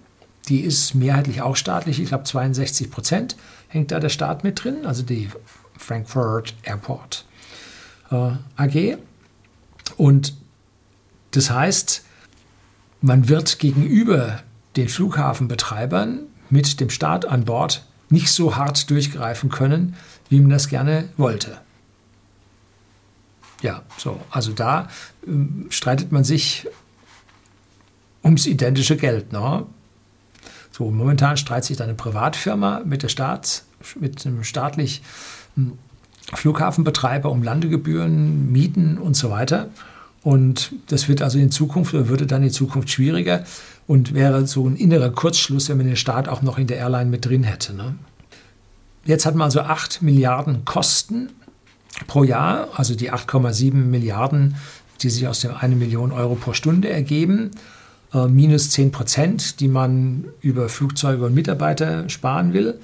[0.47, 3.35] die ist mehrheitlich auch staatlich, ich glaube 62 Prozent
[3.67, 5.29] hängt da der Staat mit drin, also die
[5.77, 7.25] Frankfurt Airport
[8.11, 8.97] äh, AG.
[9.97, 10.35] Und
[11.31, 12.03] das heißt,
[13.01, 14.41] man wird gegenüber
[14.75, 19.95] den Flughafenbetreibern mit dem Staat an Bord nicht so hart durchgreifen können,
[20.29, 21.61] wie man das gerne wollte.
[23.61, 24.89] Ja, so, also da
[25.25, 25.29] äh,
[25.69, 26.67] streitet man sich
[28.23, 29.31] ums identische Geld.
[29.31, 29.65] Ne?
[30.71, 33.65] So, momentan streitet sich eine Privatfirma mit der Staats,
[33.99, 35.03] mit einem staatlichen
[36.33, 39.69] Flughafenbetreiber um Landegebühren, Mieten und so weiter.
[40.23, 43.43] Und das wird also in Zukunft oder würde dann in Zukunft schwieriger
[43.87, 47.09] und wäre so ein innerer Kurzschluss, wenn man den Staat auch noch in der Airline
[47.09, 47.73] mit drin hätte.
[47.73, 47.95] Ne?
[49.05, 51.29] Jetzt hat man also 8 Milliarden Kosten
[52.07, 54.55] pro Jahr, also die 8,7 Milliarden,
[55.01, 57.51] die sich aus dem 1 Million Euro pro Stunde ergeben,
[58.13, 62.79] äh, minus 10 Prozent, die man über Flugzeuge und Mitarbeiter sparen will.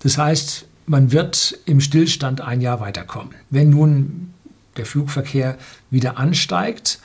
[0.00, 3.34] Das heißt, man wird im Stillstand ein Jahr weiterkommen.
[3.50, 4.34] Wenn nun
[4.76, 5.56] der Flugverkehr
[5.90, 6.98] wieder ansteigt,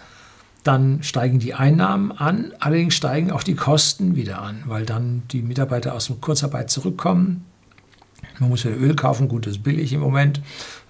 [0.63, 5.41] dann steigen die Einnahmen an, allerdings steigen auch die Kosten wieder an, weil dann die
[5.41, 7.45] Mitarbeiter aus der Kurzarbeit zurückkommen.
[8.39, 10.41] Man muss ja Öl kaufen, gut, das ist billig im Moment,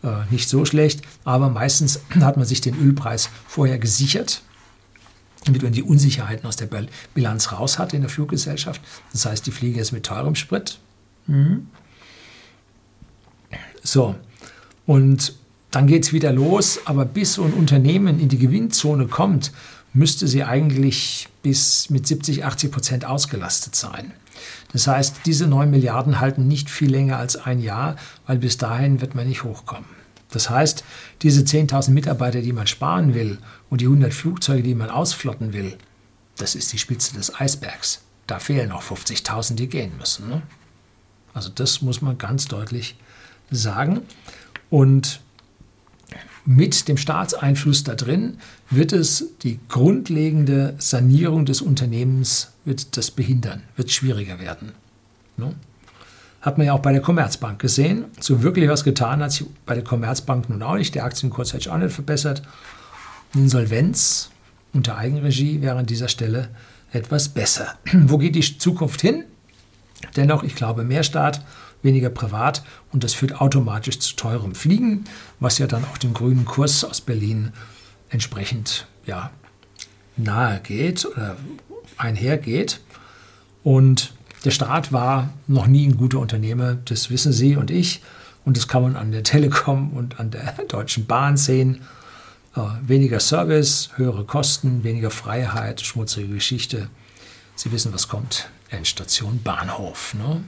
[0.04, 4.41] äh, nicht so schlecht, aber meistens hat man sich den Ölpreis vorher gesichert,
[5.45, 6.69] damit man die Unsicherheiten aus der
[7.13, 8.82] Bilanz raus hat in der Fluggesellschaft.
[9.12, 10.80] Das heißt, die fliegen jetzt mit teurem Sprit.
[11.28, 11.67] Mhm.
[13.84, 14.15] So,
[14.86, 15.34] und
[15.72, 19.52] dann geht es wieder los, aber bis so ein Unternehmen in die Gewinnzone kommt,
[19.94, 24.13] müsste sie eigentlich bis mit 70, 80 Prozent ausgelastet sein.
[24.72, 29.02] Das heißt, diese 9 Milliarden halten nicht viel länger als ein Jahr, weil bis dahin
[29.02, 29.89] wird man nicht hochkommen.
[30.32, 30.84] Das heißt,
[31.24, 33.39] diese 10.000 Mitarbeiter, die man sparen will
[33.70, 35.78] und die 100 Flugzeuge, die man ausflotten will,
[36.38, 38.02] das ist die Spitze des Eisbergs.
[38.28, 40.30] Da fehlen noch 50.000, die gehen müssen.
[40.30, 40.44] Ne?
[41.34, 43.09] Also das muss man ganz deutlich sagen.
[44.70, 45.22] Und
[46.46, 48.38] mit dem Staatseinfluss da drin
[48.70, 54.72] wird es die grundlegende Sanierung des Unternehmens wird das behindern, wird schwieriger werden.
[55.38, 55.54] Ne?
[56.42, 58.06] Hat man ja auch bei der Commerzbank gesehen.
[58.20, 60.96] So wirklich was getan hat sich bei der Commerzbank nun auch nicht.
[60.96, 62.42] Der Aktienkurs hat sich auch nicht verbessert.
[63.36, 64.32] Insolvenz
[64.74, 66.50] unter Eigenregie wäre an dieser Stelle
[66.92, 67.78] etwas besser.
[67.94, 69.26] Wo geht die Zukunft hin?
[70.16, 71.44] Dennoch, ich glaube, mehr Staat
[71.82, 75.06] weniger privat und das führt automatisch zu teurem Fliegen,
[75.39, 77.52] was ja dann auch dem grünen Kurs aus Berlin
[78.10, 79.32] entsprechend ja,
[80.18, 81.38] nahe geht oder
[81.98, 82.82] einhergeht.
[83.63, 84.13] Und
[84.46, 88.02] der Staat war noch nie ein guter Unternehmer, das wissen Sie und ich.
[88.46, 91.82] Und das kann man an der Telekom und an der Deutschen Bahn sehen.
[92.56, 96.89] Äh, weniger Service, höhere Kosten, weniger Freiheit, schmutzige Geschichte.
[97.56, 98.50] Sie wissen, was kommt.
[98.70, 100.13] Endstation Bahnhof.
[100.13, 100.44] Ne?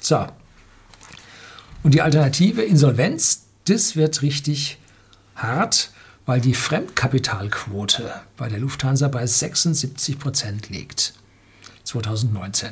[0.00, 0.26] So,
[1.86, 4.78] und die Alternative Insolvenz, das wird richtig
[5.36, 5.92] hart,
[6.24, 11.14] weil die Fremdkapitalquote bei der Lufthansa bei 76 Prozent liegt.
[11.84, 12.70] 2019.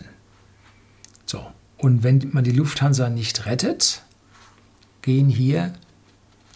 [1.27, 1.47] So.
[1.79, 4.03] Und wenn man die Lufthansa nicht rettet,
[5.03, 5.75] gehen hier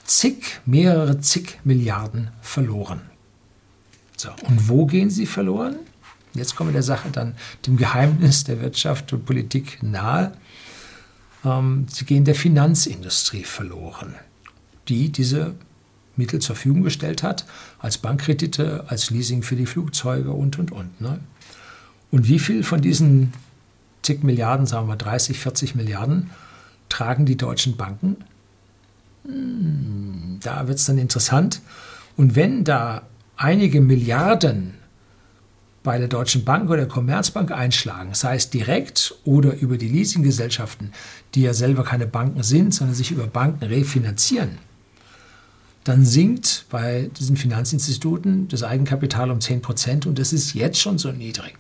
[0.03, 3.03] zig, mehrere zig Milliarden verloren.
[4.17, 4.31] So.
[4.49, 5.77] Und wo gehen sie verloren?
[6.35, 7.37] Jetzt kommen wir der Sache dann
[7.69, 10.33] dem Geheimnis der Wirtschaft und Politik nahe
[11.89, 14.15] sie gehen der Finanzindustrie verloren,
[14.89, 15.55] die diese
[16.17, 17.47] Mittel zur Verfügung gestellt hat,
[17.79, 21.01] als Bankkredite, als Leasing für die Flugzeuge und, und, und.
[21.01, 21.21] Ne?
[22.11, 23.33] Und wie viel von diesen
[24.03, 26.31] zig Milliarden, sagen wir 30, 40 Milliarden,
[26.89, 28.17] tragen die deutschen Banken?
[29.25, 31.61] Hm, da wird es dann interessant.
[32.17, 33.03] Und wenn da
[33.37, 34.75] einige Milliarden
[35.83, 40.93] bei der Deutschen Bank oder der Commerzbank einschlagen, sei es direkt oder über die Leasinggesellschaften,
[41.35, 44.59] die ja selber keine Banken sind, sondern sich über Banken refinanzieren,
[45.85, 50.99] dann sinkt bei diesen Finanzinstituten das Eigenkapital um 10 Prozent und das ist jetzt schon
[50.99, 51.57] so niedrig.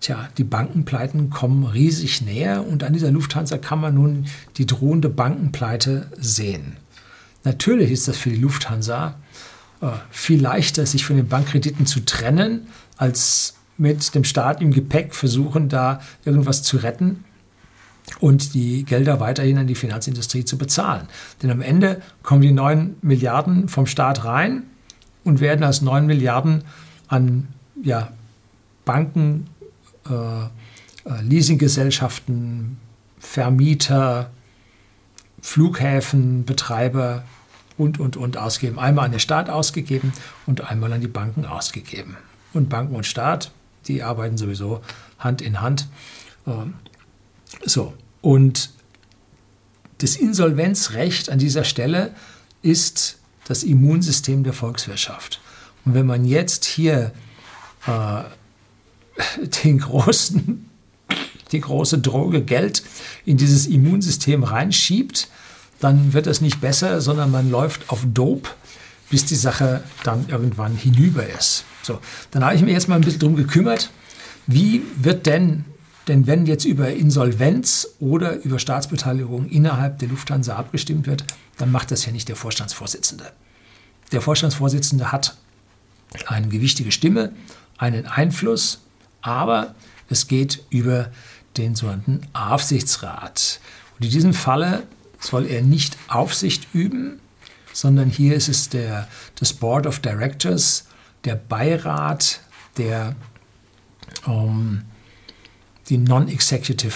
[0.00, 5.10] Tja, die Bankenpleiten kommen riesig näher und an dieser Lufthansa kann man nun die drohende
[5.10, 6.78] Bankenpleite sehen.
[7.44, 9.18] Natürlich ist das für die Lufthansa
[9.82, 15.14] äh, viel leichter, sich von den Bankkrediten zu trennen, als mit dem Staat im Gepäck
[15.14, 17.24] versuchen, da irgendwas zu retten
[18.18, 21.06] und die Gelder weiterhin an die Finanzindustrie zu bezahlen.
[21.42, 24.64] Denn am Ende kommen die 9 Milliarden vom Staat rein
[25.24, 26.64] und werden als 9 Milliarden
[27.08, 27.48] an
[27.82, 28.10] ja,
[28.84, 29.46] Banken,
[30.08, 30.48] äh, äh,
[31.22, 32.78] Leasinggesellschaften,
[33.18, 34.30] Vermieter,
[35.40, 37.24] Flughäfen, Betreiber
[37.78, 38.78] und, und, und ausgeben.
[38.78, 40.12] Einmal an den Staat ausgegeben
[40.46, 42.16] und einmal an die Banken ausgegeben.
[42.52, 43.52] Und Banken und Staat,
[43.86, 44.80] die arbeiten sowieso
[45.18, 45.88] Hand in Hand.
[46.46, 46.74] Ähm,
[47.64, 48.70] so, und
[49.98, 52.14] das Insolvenzrecht an dieser Stelle
[52.62, 55.40] ist das Immunsystem der Volkswirtschaft.
[55.84, 57.12] Und wenn man jetzt hier
[57.86, 58.22] äh,
[59.64, 60.68] den großen,
[61.52, 62.82] die große Droge Geld
[63.24, 65.28] in dieses Immunsystem reinschiebt,
[65.80, 68.50] dann wird es nicht besser, sondern man läuft auf Dope,
[69.08, 71.64] bis die Sache dann irgendwann hinüber ist.
[71.82, 71.98] So,
[72.30, 73.90] dann habe ich mir jetzt mal ein bisschen darum gekümmert,
[74.46, 75.64] wie wird denn,
[76.10, 81.22] denn wenn jetzt über Insolvenz oder über Staatsbeteiligung innerhalb der Lufthansa abgestimmt wird,
[81.56, 83.30] dann macht das ja nicht der Vorstandsvorsitzende.
[84.10, 85.36] Der Vorstandsvorsitzende hat
[86.26, 87.30] eine gewichtige Stimme,
[87.78, 88.80] einen Einfluss,
[89.22, 89.76] aber
[90.08, 91.12] es geht über
[91.56, 93.60] den sogenannten Aufsichtsrat.
[93.96, 94.82] Und in diesem Falle
[95.20, 97.20] soll er nicht Aufsicht üben,
[97.72, 100.88] sondern hier ist es der, das Board of Directors,
[101.22, 102.40] der Beirat,
[102.78, 103.14] der
[104.26, 104.82] ähm,
[105.90, 106.94] die Non-Executive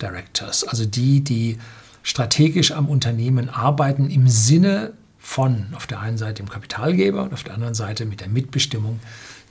[0.00, 1.58] Directors, also die, die
[2.02, 7.42] strategisch am Unternehmen arbeiten im Sinne von auf der einen Seite dem Kapitalgeber und auf
[7.42, 9.00] der anderen Seite mit der Mitbestimmung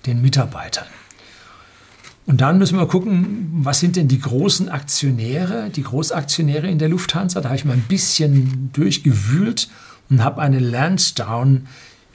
[0.06, 0.86] den Mitarbeitern.
[2.25, 6.88] Und dann müssen wir gucken, was sind denn die großen Aktionäre, die Großaktionäre in der
[6.89, 7.41] Lufthansa.
[7.41, 9.67] Da habe ich mal ein bisschen durchgewühlt
[10.10, 11.63] und habe eine Lansdowne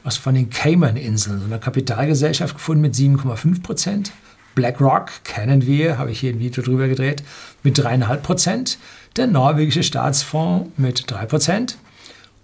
[0.04, 4.12] aus von den Cayman-Inseln, so einer Kapitalgesellschaft gefunden mit 7,5 Prozent.
[4.54, 7.22] BlackRock kennen wir, habe ich hier ein Video drüber gedreht,
[7.62, 8.78] mit 3,5 Prozent.
[9.16, 11.78] Der norwegische Staatsfonds mit 3 Prozent.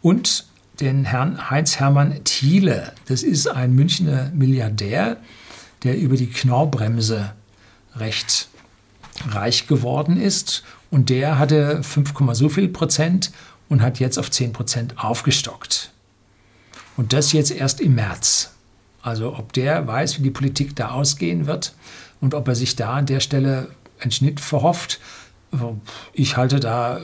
[0.03, 0.47] Und
[0.81, 2.93] den Herrn Heinz-Hermann Thiele.
[3.07, 5.19] Das ist ein Münchner Milliardär,
[5.83, 7.33] der über die Knorrbremse
[7.97, 8.49] recht
[9.29, 10.65] reich geworden ist.
[10.91, 13.31] Und der hatte 5, so viel Prozent
[13.69, 15.93] und hat jetzt auf 10 Prozent aufgestockt.
[16.97, 18.54] Und das jetzt erst im März.
[19.05, 21.75] Also ob der weiß, wie die Politik da ausgehen wird
[22.23, 23.69] und ob er sich da an der Stelle
[24.01, 24.99] einen Schnitt verhofft.
[26.15, 27.01] Ich halte da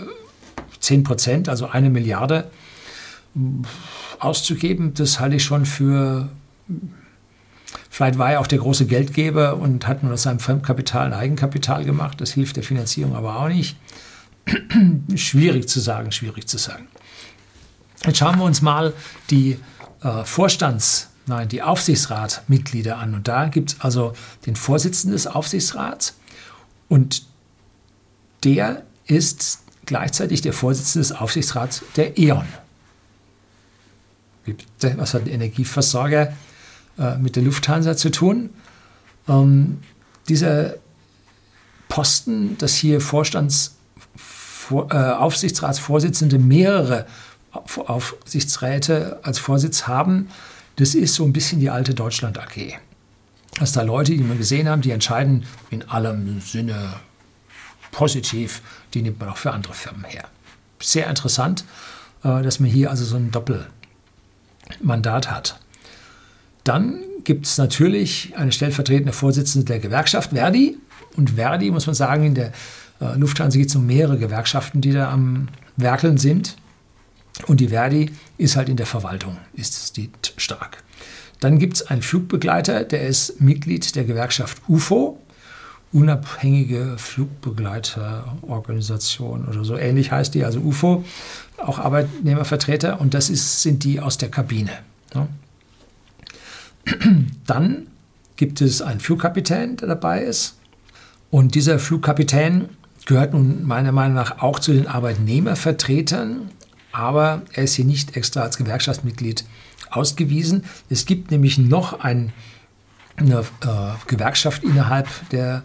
[0.80, 2.50] 10 Prozent, also eine Milliarde
[4.18, 6.30] auszugeben, das halte ich schon für.
[7.90, 11.84] Vielleicht war er auch der große Geldgeber und hat nur aus seinem Fremdkapital ein Eigenkapital
[11.84, 12.20] gemacht.
[12.20, 13.76] Das hilft der Finanzierung aber auch nicht.
[15.14, 16.88] schwierig zu sagen, schwierig zu sagen.
[18.06, 18.94] Jetzt schauen wir uns mal
[19.28, 19.58] die
[20.02, 23.14] äh, Vorstands-, nein, die Aufsichtsratmitglieder an.
[23.14, 24.14] Und da gibt es also
[24.46, 26.16] den Vorsitzenden des Aufsichtsrats
[26.88, 27.24] und
[28.44, 32.46] der ist gleichzeitig der Vorsitzende des Aufsichtsrats der E.ON
[34.96, 36.32] was hat der Energieversorger
[36.98, 38.50] äh, mit der Lufthansa zu tun?
[39.28, 39.78] Ähm,
[40.28, 40.74] dieser
[41.88, 43.76] Posten, dass hier Vorstands,
[44.16, 47.06] vor, äh, Aufsichtsratsvorsitzende mehrere
[47.52, 50.28] Aufsichtsräte als Vorsitz haben,
[50.76, 52.78] das ist so ein bisschen die alte Deutschland AG.
[53.58, 56.94] Dass da Leute, die wir gesehen haben, die entscheiden in allem Sinne
[57.90, 58.62] positiv,
[58.94, 60.24] die nimmt man auch für andere Firmen her.
[60.80, 61.64] Sehr interessant,
[62.22, 63.66] äh, dass man hier also so ein Doppel
[64.80, 65.58] Mandat hat.
[66.64, 70.78] Dann gibt es natürlich eine stellvertretende Vorsitzende der Gewerkschaft, Verdi.
[71.16, 72.52] Und Verdi, muss man sagen, in der
[73.00, 76.56] äh, Lufthansa gibt es um mehrere Gewerkschaften, die da am Werkeln sind.
[77.46, 80.82] Und die Verdi ist halt in der Verwaltung, ist die stark.
[81.40, 85.18] Dann gibt es einen Flugbegleiter, der ist Mitglied der Gewerkschaft UFO,
[85.92, 91.04] Unabhängige Flugbegleiterorganisation oder so ähnlich heißt die, also UFO
[91.56, 94.70] auch Arbeitnehmervertreter und das ist, sind die aus der Kabine.
[95.12, 95.26] Ja.
[97.44, 97.88] Dann
[98.36, 100.54] gibt es einen Flugkapitän, der dabei ist.
[101.28, 102.68] Und dieser Flugkapitän
[103.06, 106.52] gehört nun meiner Meinung nach auch zu den Arbeitnehmervertretern,
[106.92, 109.44] aber er ist hier nicht extra als Gewerkschaftsmitglied
[109.90, 110.64] ausgewiesen.
[110.88, 112.32] Es gibt nämlich noch ein,
[113.16, 115.62] eine äh, Gewerkschaft innerhalb der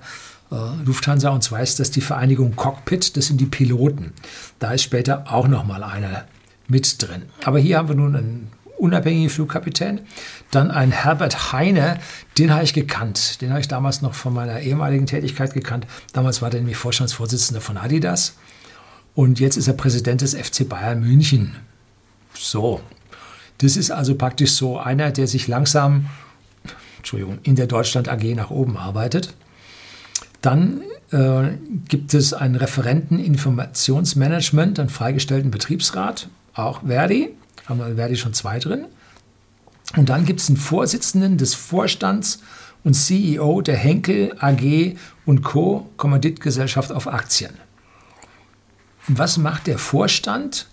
[0.52, 4.14] äh, Lufthansa und zwar ist das die Vereinigung Cockpit, das sind die Piloten.
[4.60, 6.26] Da ist später auch nochmal einer
[6.68, 7.24] mit drin.
[7.44, 10.02] Aber hier haben wir nun einen unabhängigen Flugkapitän.
[10.52, 12.00] Dann ein Herbert Heine,
[12.38, 13.42] den habe ich gekannt.
[13.42, 15.88] Den habe ich damals noch von meiner ehemaligen Tätigkeit gekannt.
[16.14, 18.36] Damals war der nämlich Vorstandsvorsitzender von Adidas.
[19.16, 21.56] Und jetzt ist er Präsident des FC Bayern München.
[22.34, 22.82] So.
[23.60, 26.08] Das ist also praktisch so einer, der sich langsam,
[26.98, 29.34] Entschuldigung, in der Deutschland AG nach oben arbeitet.
[30.42, 31.52] Dann äh,
[31.88, 37.30] gibt es einen Referenten Informationsmanagement, einen freigestellten Betriebsrat, auch Verdi,
[37.66, 38.86] haben wir Verdi schon zwei drin.
[39.96, 42.42] Und dann gibt es einen Vorsitzenden des Vorstands
[42.84, 45.90] und CEO der Henkel AG und Co.
[45.96, 47.54] Kommanditgesellschaft auf Aktien.
[49.08, 50.68] Und was macht der Vorstand?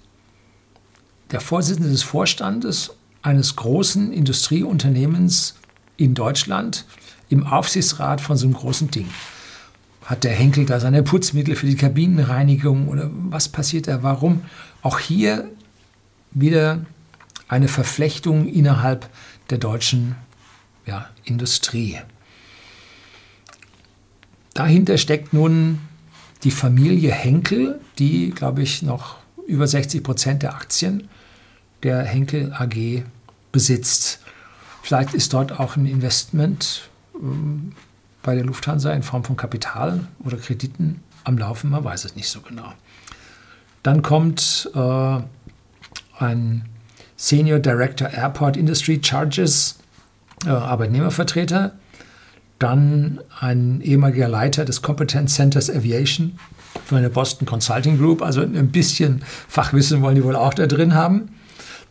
[1.31, 5.55] Der Vorsitzende des Vorstandes eines großen Industrieunternehmens
[5.97, 6.85] in Deutschland
[7.29, 9.09] im Aufsichtsrat von so einem großen Ding.
[10.05, 14.03] Hat der Henkel da seine Putzmittel für die Kabinenreinigung oder was passiert da?
[14.03, 14.43] Warum?
[14.83, 15.49] Auch hier
[16.33, 16.85] wieder
[17.49, 19.09] eine Verflechtung innerhalb
[19.51, 20.17] der deutschen
[20.87, 21.99] ja, Industrie.
[24.55, 25.79] dahinter steckt nun
[26.45, 29.17] die Familie Henkel, die, glaube ich, noch
[29.47, 31.09] über 60 Prozent der Aktien
[31.83, 33.03] der Henkel AG
[33.51, 34.21] besitzt.
[34.83, 36.89] Vielleicht ist dort auch ein Investment
[37.21, 37.73] ähm,
[38.23, 42.29] bei der Lufthansa in Form von Kapital oder Krediten am Laufen, man weiß es nicht
[42.29, 42.73] so genau.
[43.83, 45.21] Dann kommt äh,
[46.19, 46.69] ein
[47.17, 49.79] Senior Director Airport Industry Charges,
[50.45, 51.73] äh, Arbeitnehmervertreter,
[52.63, 56.39] dann ein ehemaliger Leiter des Competence Centers Aviation
[56.85, 60.95] für eine Boston Consulting Group, also ein bisschen Fachwissen wollen die wohl auch da drin
[60.95, 61.31] haben.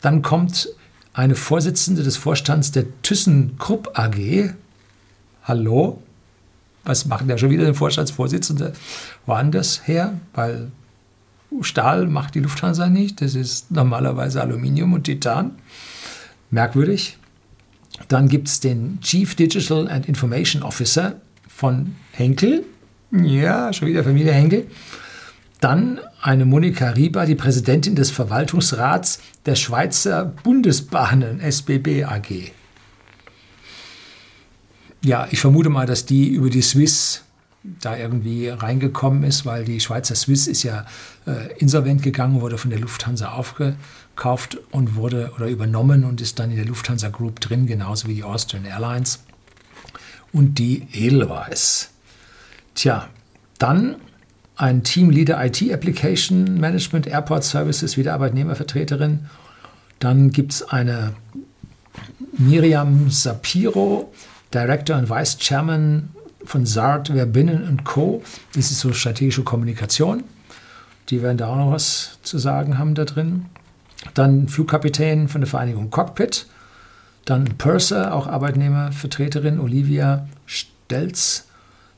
[0.01, 0.69] Dann kommt
[1.13, 4.53] eine Vorsitzende des Vorstands der ThyssenKrupp AG.
[5.43, 6.01] Hallo?
[6.83, 8.73] Was macht der schon wieder den Vorstandsvorsitzende?
[9.25, 10.19] Woanders her?
[10.33, 10.71] Weil
[11.61, 13.21] Stahl macht die Lufthansa nicht.
[13.21, 15.51] Das ist normalerweise Aluminium und Titan.
[16.49, 17.17] Merkwürdig.
[18.07, 21.15] Dann gibt es den Chief Digital and Information Officer
[21.47, 22.65] von Henkel.
[23.11, 24.67] Ja, schon wieder Familie Henkel.
[25.59, 32.51] Dann eine Monika Rieber, die Präsidentin des Verwaltungsrats der Schweizer Bundesbahnen SBB AG.
[35.03, 37.23] Ja, ich vermute mal, dass die über die Swiss
[37.63, 40.85] da irgendwie reingekommen ist, weil die Schweizer Swiss ist ja
[41.27, 43.77] äh, insolvent gegangen, wurde von der Lufthansa aufgekauft
[44.71, 48.23] und wurde oder übernommen und ist dann in der Lufthansa Group drin, genauso wie die
[48.23, 49.23] Austrian Airlines
[50.31, 51.89] und die Edelweiss.
[52.75, 53.07] Tja,
[53.57, 53.95] dann
[54.55, 59.27] ein Teamleader IT Application Management Airport Services, wieder Arbeitnehmervertreterin.
[59.99, 61.13] Dann gibt es eine
[62.37, 64.13] Miriam Sapiro,
[64.53, 66.09] Director und Vice Chairman
[66.45, 68.21] von Zart Verbinnen Co.
[68.53, 70.23] Das ist so strategische Kommunikation.
[71.09, 73.45] Die werden da auch noch was zu sagen haben da drin.
[74.13, 76.47] Dann Flugkapitän von der Vereinigung Cockpit.
[77.25, 81.47] Dann Purser, auch Arbeitnehmervertreterin Olivia Stelz.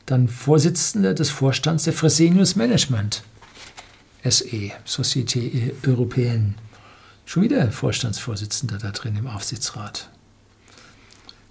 [0.05, 3.23] Dann Vorsitzende des Vorstands der Fresenius Management
[4.23, 6.53] SE, Société Européenne.
[7.25, 10.09] Schon wieder Vorstandsvorsitzender da drin im Aufsichtsrat.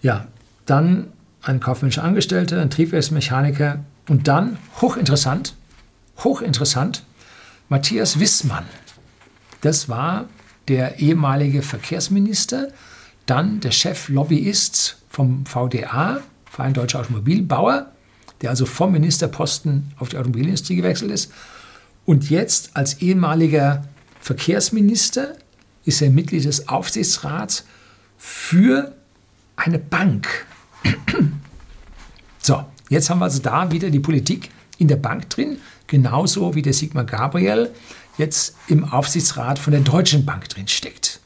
[0.02, 0.26] Ja,
[0.66, 5.54] dann ein kaufmännischer Angestellter, ein Triebwerksmechaniker und dann, hochinteressant,
[6.18, 7.04] hochinteressant,
[7.68, 8.64] Matthias Wissmann.
[9.62, 10.26] Das war
[10.68, 12.68] der ehemalige Verkehrsminister,
[13.26, 17.92] dann der Cheflobbyist vom VDA, Verein Deutscher Automobilbauer,
[18.40, 21.32] der also vom Ministerposten auf die Automobilindustrie gewechselt ist.
[22.04, 23.86] Und jetzt als ehemaliger
[24.20, 25.34] Verkehrsminister
[25.84, 27.64] ist er Mitglied des Aufsichtsrats
[28.18, 28.94] für
[29.56, 30.46] eine Bank.
[32.44, 36.62] So, jetzt haben wir also da wieder die Politik in der Bank drin, genauso wie
[36.62, 37.70] der Sigmar Gabriel
[38.18, 41.20] jetzt im Aufsichtsrat von der Deutschen Bank drin steckt.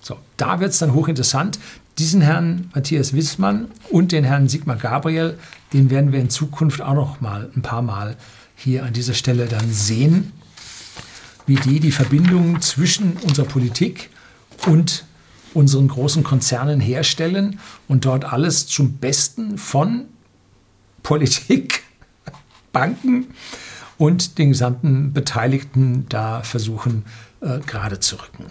[0.00, 1.58] So, da wird es dann hochinteressant.
[1.98, 5.38] Diesen Herrn Matthias Wissmann und den Herrn Sigmar Gabriel,
[5.72, 8.16] den werden wir in Zukunft auch noch mal ein paar Mal
[8.56, 10.32] hier an dieser Stelle dann sehen,
[11.46, 14.10] wie die die Verbindung zwischen unserer Politik
[14.66, 15.04] und
[15.54, 20.06] unseren großen Konzernen herstellen und dort alles zum Besten von
[21.02, 21.82] Politik,
[22.72, 23.28] Banken
[23.98, 27.04] und den gesamten Beteiligten da versuchen
[27.40, 28.46] äh, gerade zu rücken.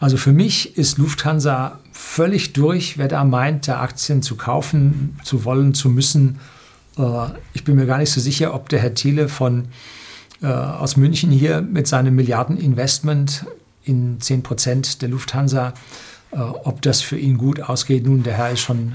[0.00, 5.44] Also für mich ist Lufthansa völlig durch, wer da meint, da Aktien zu kaufen, zu
[5.44, 6.40] wollen, zu müssen.
[6.98, 9.68] Äh, ich bin mir gar nicht so sicher, ob der Herr Thiele von,
[10.42, 13.46] äh, aus München hier mit seinem Milliardeninvestment
[13.84, 15.74] in 10 Prozent der Lufthansa.
[16.32, 18.94] Äh, ob das für ihn gut ausgeht, nun, der Herr ist schon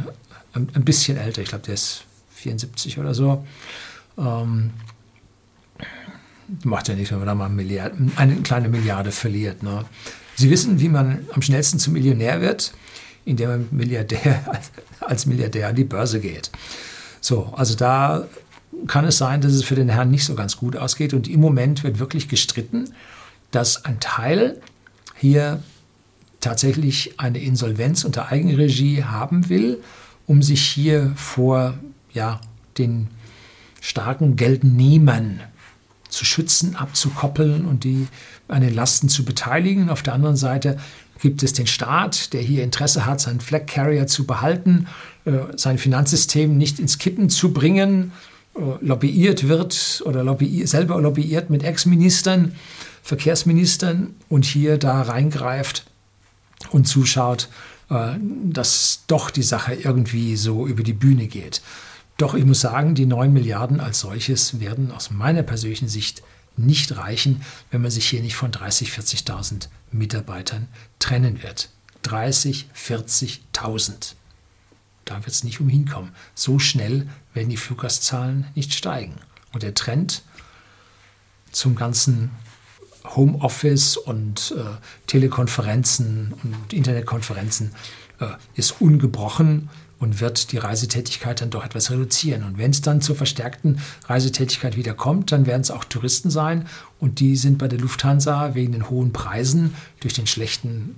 [0.53, 2.03] ein, ein bisschen älter, ich glaube, der ist
[2.35, 3.45] 74 oder so.
[4.17, 4.71] Ähm,
[6.63, 9.63] macht ja nichts, wenn man da mal Milliard, eine kleine Milliarde verliert.
[9.63, 9.85] Ne?
[10.35, 12.73] Sie wissen, wie man am schnellsten zum Millionär wird,
[13.25, 14.43] indem man Milliardär,
[14.99, 16.51] als Milliardär an die Börse geht.
[17.21, 18.27] So, also da
[18.85, 21.13] kann es sein, dass es für den Herrn nicht so ganz gut ausgeht.
[21.13, 22.93] Und im Moment wird wirklich gestritten,
[23.51, 24.61] dass ein Teil
[25.15, 25.63] hier
[26.39, 29.81] tatsächlich eine Insolvenz unter Eigenregie haben will,
[30.27, 31.73] um sich hier vor
[32.13, 32.39] ja,
[32.77, 33.07] den
[33.81, 35.41] starken Geldnehmern
[36.09, 38.07] zu schützen, abzukoppeln und die
[38.47, 39.89] an den Lasten zu beteiligen.
[39.89, 40.77] Auf der anderen Seite
[41.21, 44.87] gibt es den Staat, der hier Interesse hat, seinen Flag Carrier zu behalten,
[45.25, 48.11] äh, sein Finanzsystem nicht ins Kippen zu bringen,
[48.55, 52.53] äh, lobbyiert wird oder lobby selber lobbyiert mit Ex-Ministern
[53.07, 55.85] Verkehrsministern und hier da reingreift
[56.71, 57.47] und zuschaut,
[57.89, 61.61] äh, dass doch die Sache irgendwie so über die Bühne geht.
[62.17, 66.23] Doch ich muss sagen, die 9 Milliarden als solches werden aus meiner persönlichen Sicht
[66.55, 71.69] nicht reichen, wenn man sich hier nicht von 30.000, 40.000 Mitarbeitern trennen wird.
[72.01, 74.15] 30, 40.000.
[75.05, 76.13] Da wird es nicht umhin kommen.
[76.33, 79.15] So schnell werden die Fluggastzahlen nicht steigen.
[79.53, 80.23] Und der Trend
[81.51, 82.31] zum ganzen
[83.15, 84.63] Homeoffice und äh,
[85.05, 87.73] Telekonferenzen und Internetkonferenzen
[88.19, 92.43] äh, ist ungebrochen und wird die Reisetätigkeit dann doch etwas reduzieren.
[92.43, 96.67] Und wenn es dann zur verstärkten Reisetätigkeit wieder kommt, dann werden es auch Touristen sein
[96.99, 100.95] und die sind bei der Lufthansa wegen den hohen Preisen durch den schlechten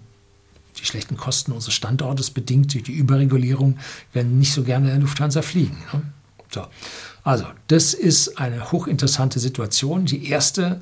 [0.80, 3.78] die schlechten Kosten unseres Standortes bedingt durch die Überregulierung
[4.14, 5.78] werden nicht so gerne in der Lufthansa fliegen.
[5.91, 6.02] Ne?
[6.52, 6.66] So.
[7.24, 10.06] Also, das ist eine hochinteressante Situation.
[10.06, 10.82] Die erste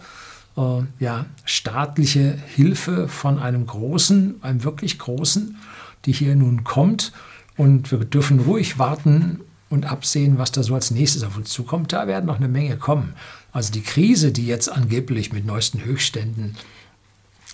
[0.55, 5.57] äh, ja, staatliche Hilfe von einem großen, einem wirklich großen,
[6.05, 7.11] die hier nun kommt.
[7.58, 11.91] Und wir dürfen ruhig warten und absehen, was da so als nächstes auf uns zukommt.
[11.91, 13.14] Da werden noch eine Menge kommen.
[13.51, 16.55] Also die Krise, die jetzt angeblich mit neuesten Höchstständen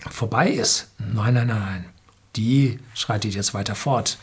[0.10, 1.86] vorbei ist, nein, nein, nein,
[2.36, 4.18] die schreitet jetzt weiter fort.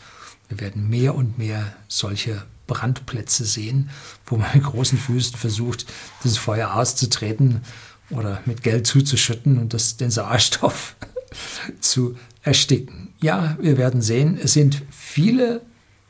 [0.47, 3.89] Wir werden mehr und mehr solche Brandplätze sehen,
[4.25, 5.85] wo man mit großen Füßen versucht,
[6.23, 7.61] dieses Feuer auszutreten
[8.09, 10.95] oder mit Geld zuzuschütten und das, den Sauerstoff
[11.79, 13.09] zu ersticken.
[13.21, 15.61] Ja, wir werden sehen, es sind viele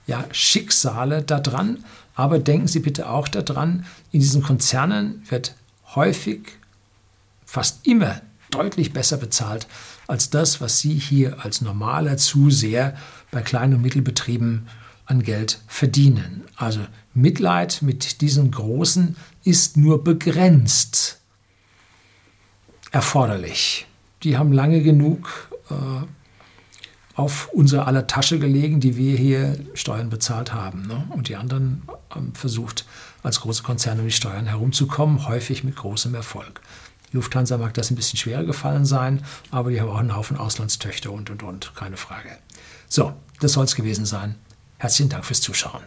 [0.07, 1.83] ja, Schicksale da dran,
[2.15, 5.55] aber denken Sie bitte auch daran, in diesen Konzernen wird
[5.95, 6.57] häufig,
[7.45, 9.67] fast immer deutlich besser bezahlt
[10.07, 12.95] als das, was Sie hier als normaler Zuseher
[13.31, 14.67] bei Klein- und Mittelbetrieben
[15.05, 16.43] an Geld verdienen.
[16.55, 16.81] Also
[17.13, 21.19] Mitleid mit diesen Großen ist nur begrenzt
[22.91, 23.87] erforderlich.
[24.23, 25.75] Die haben lange genug äh,
[27.15, 30.87] auf unsere aller Tasche gelegen, die wir hier Steuern bezahlt haben.
[30.87, 31.07] Ne?
[31.09, 32.85] Und die anderen haben versucht,
[33.23, 36.61] als große Konzerne um die Steuern herumzukommen, häufig mit großem Erfolg.
[37.11, 41.11] Lufthansa mag das ein bisschen schwerer gefallen sein, aber die haben auch einen Haufen Auslandstöchter
[41.11, 42.29] und, und, und, keine Frage.
[42.87, 44.35] So, das soll es gewesen sein.
[44.77, 45.81] Herzlichen Dank fürs Zuschauen.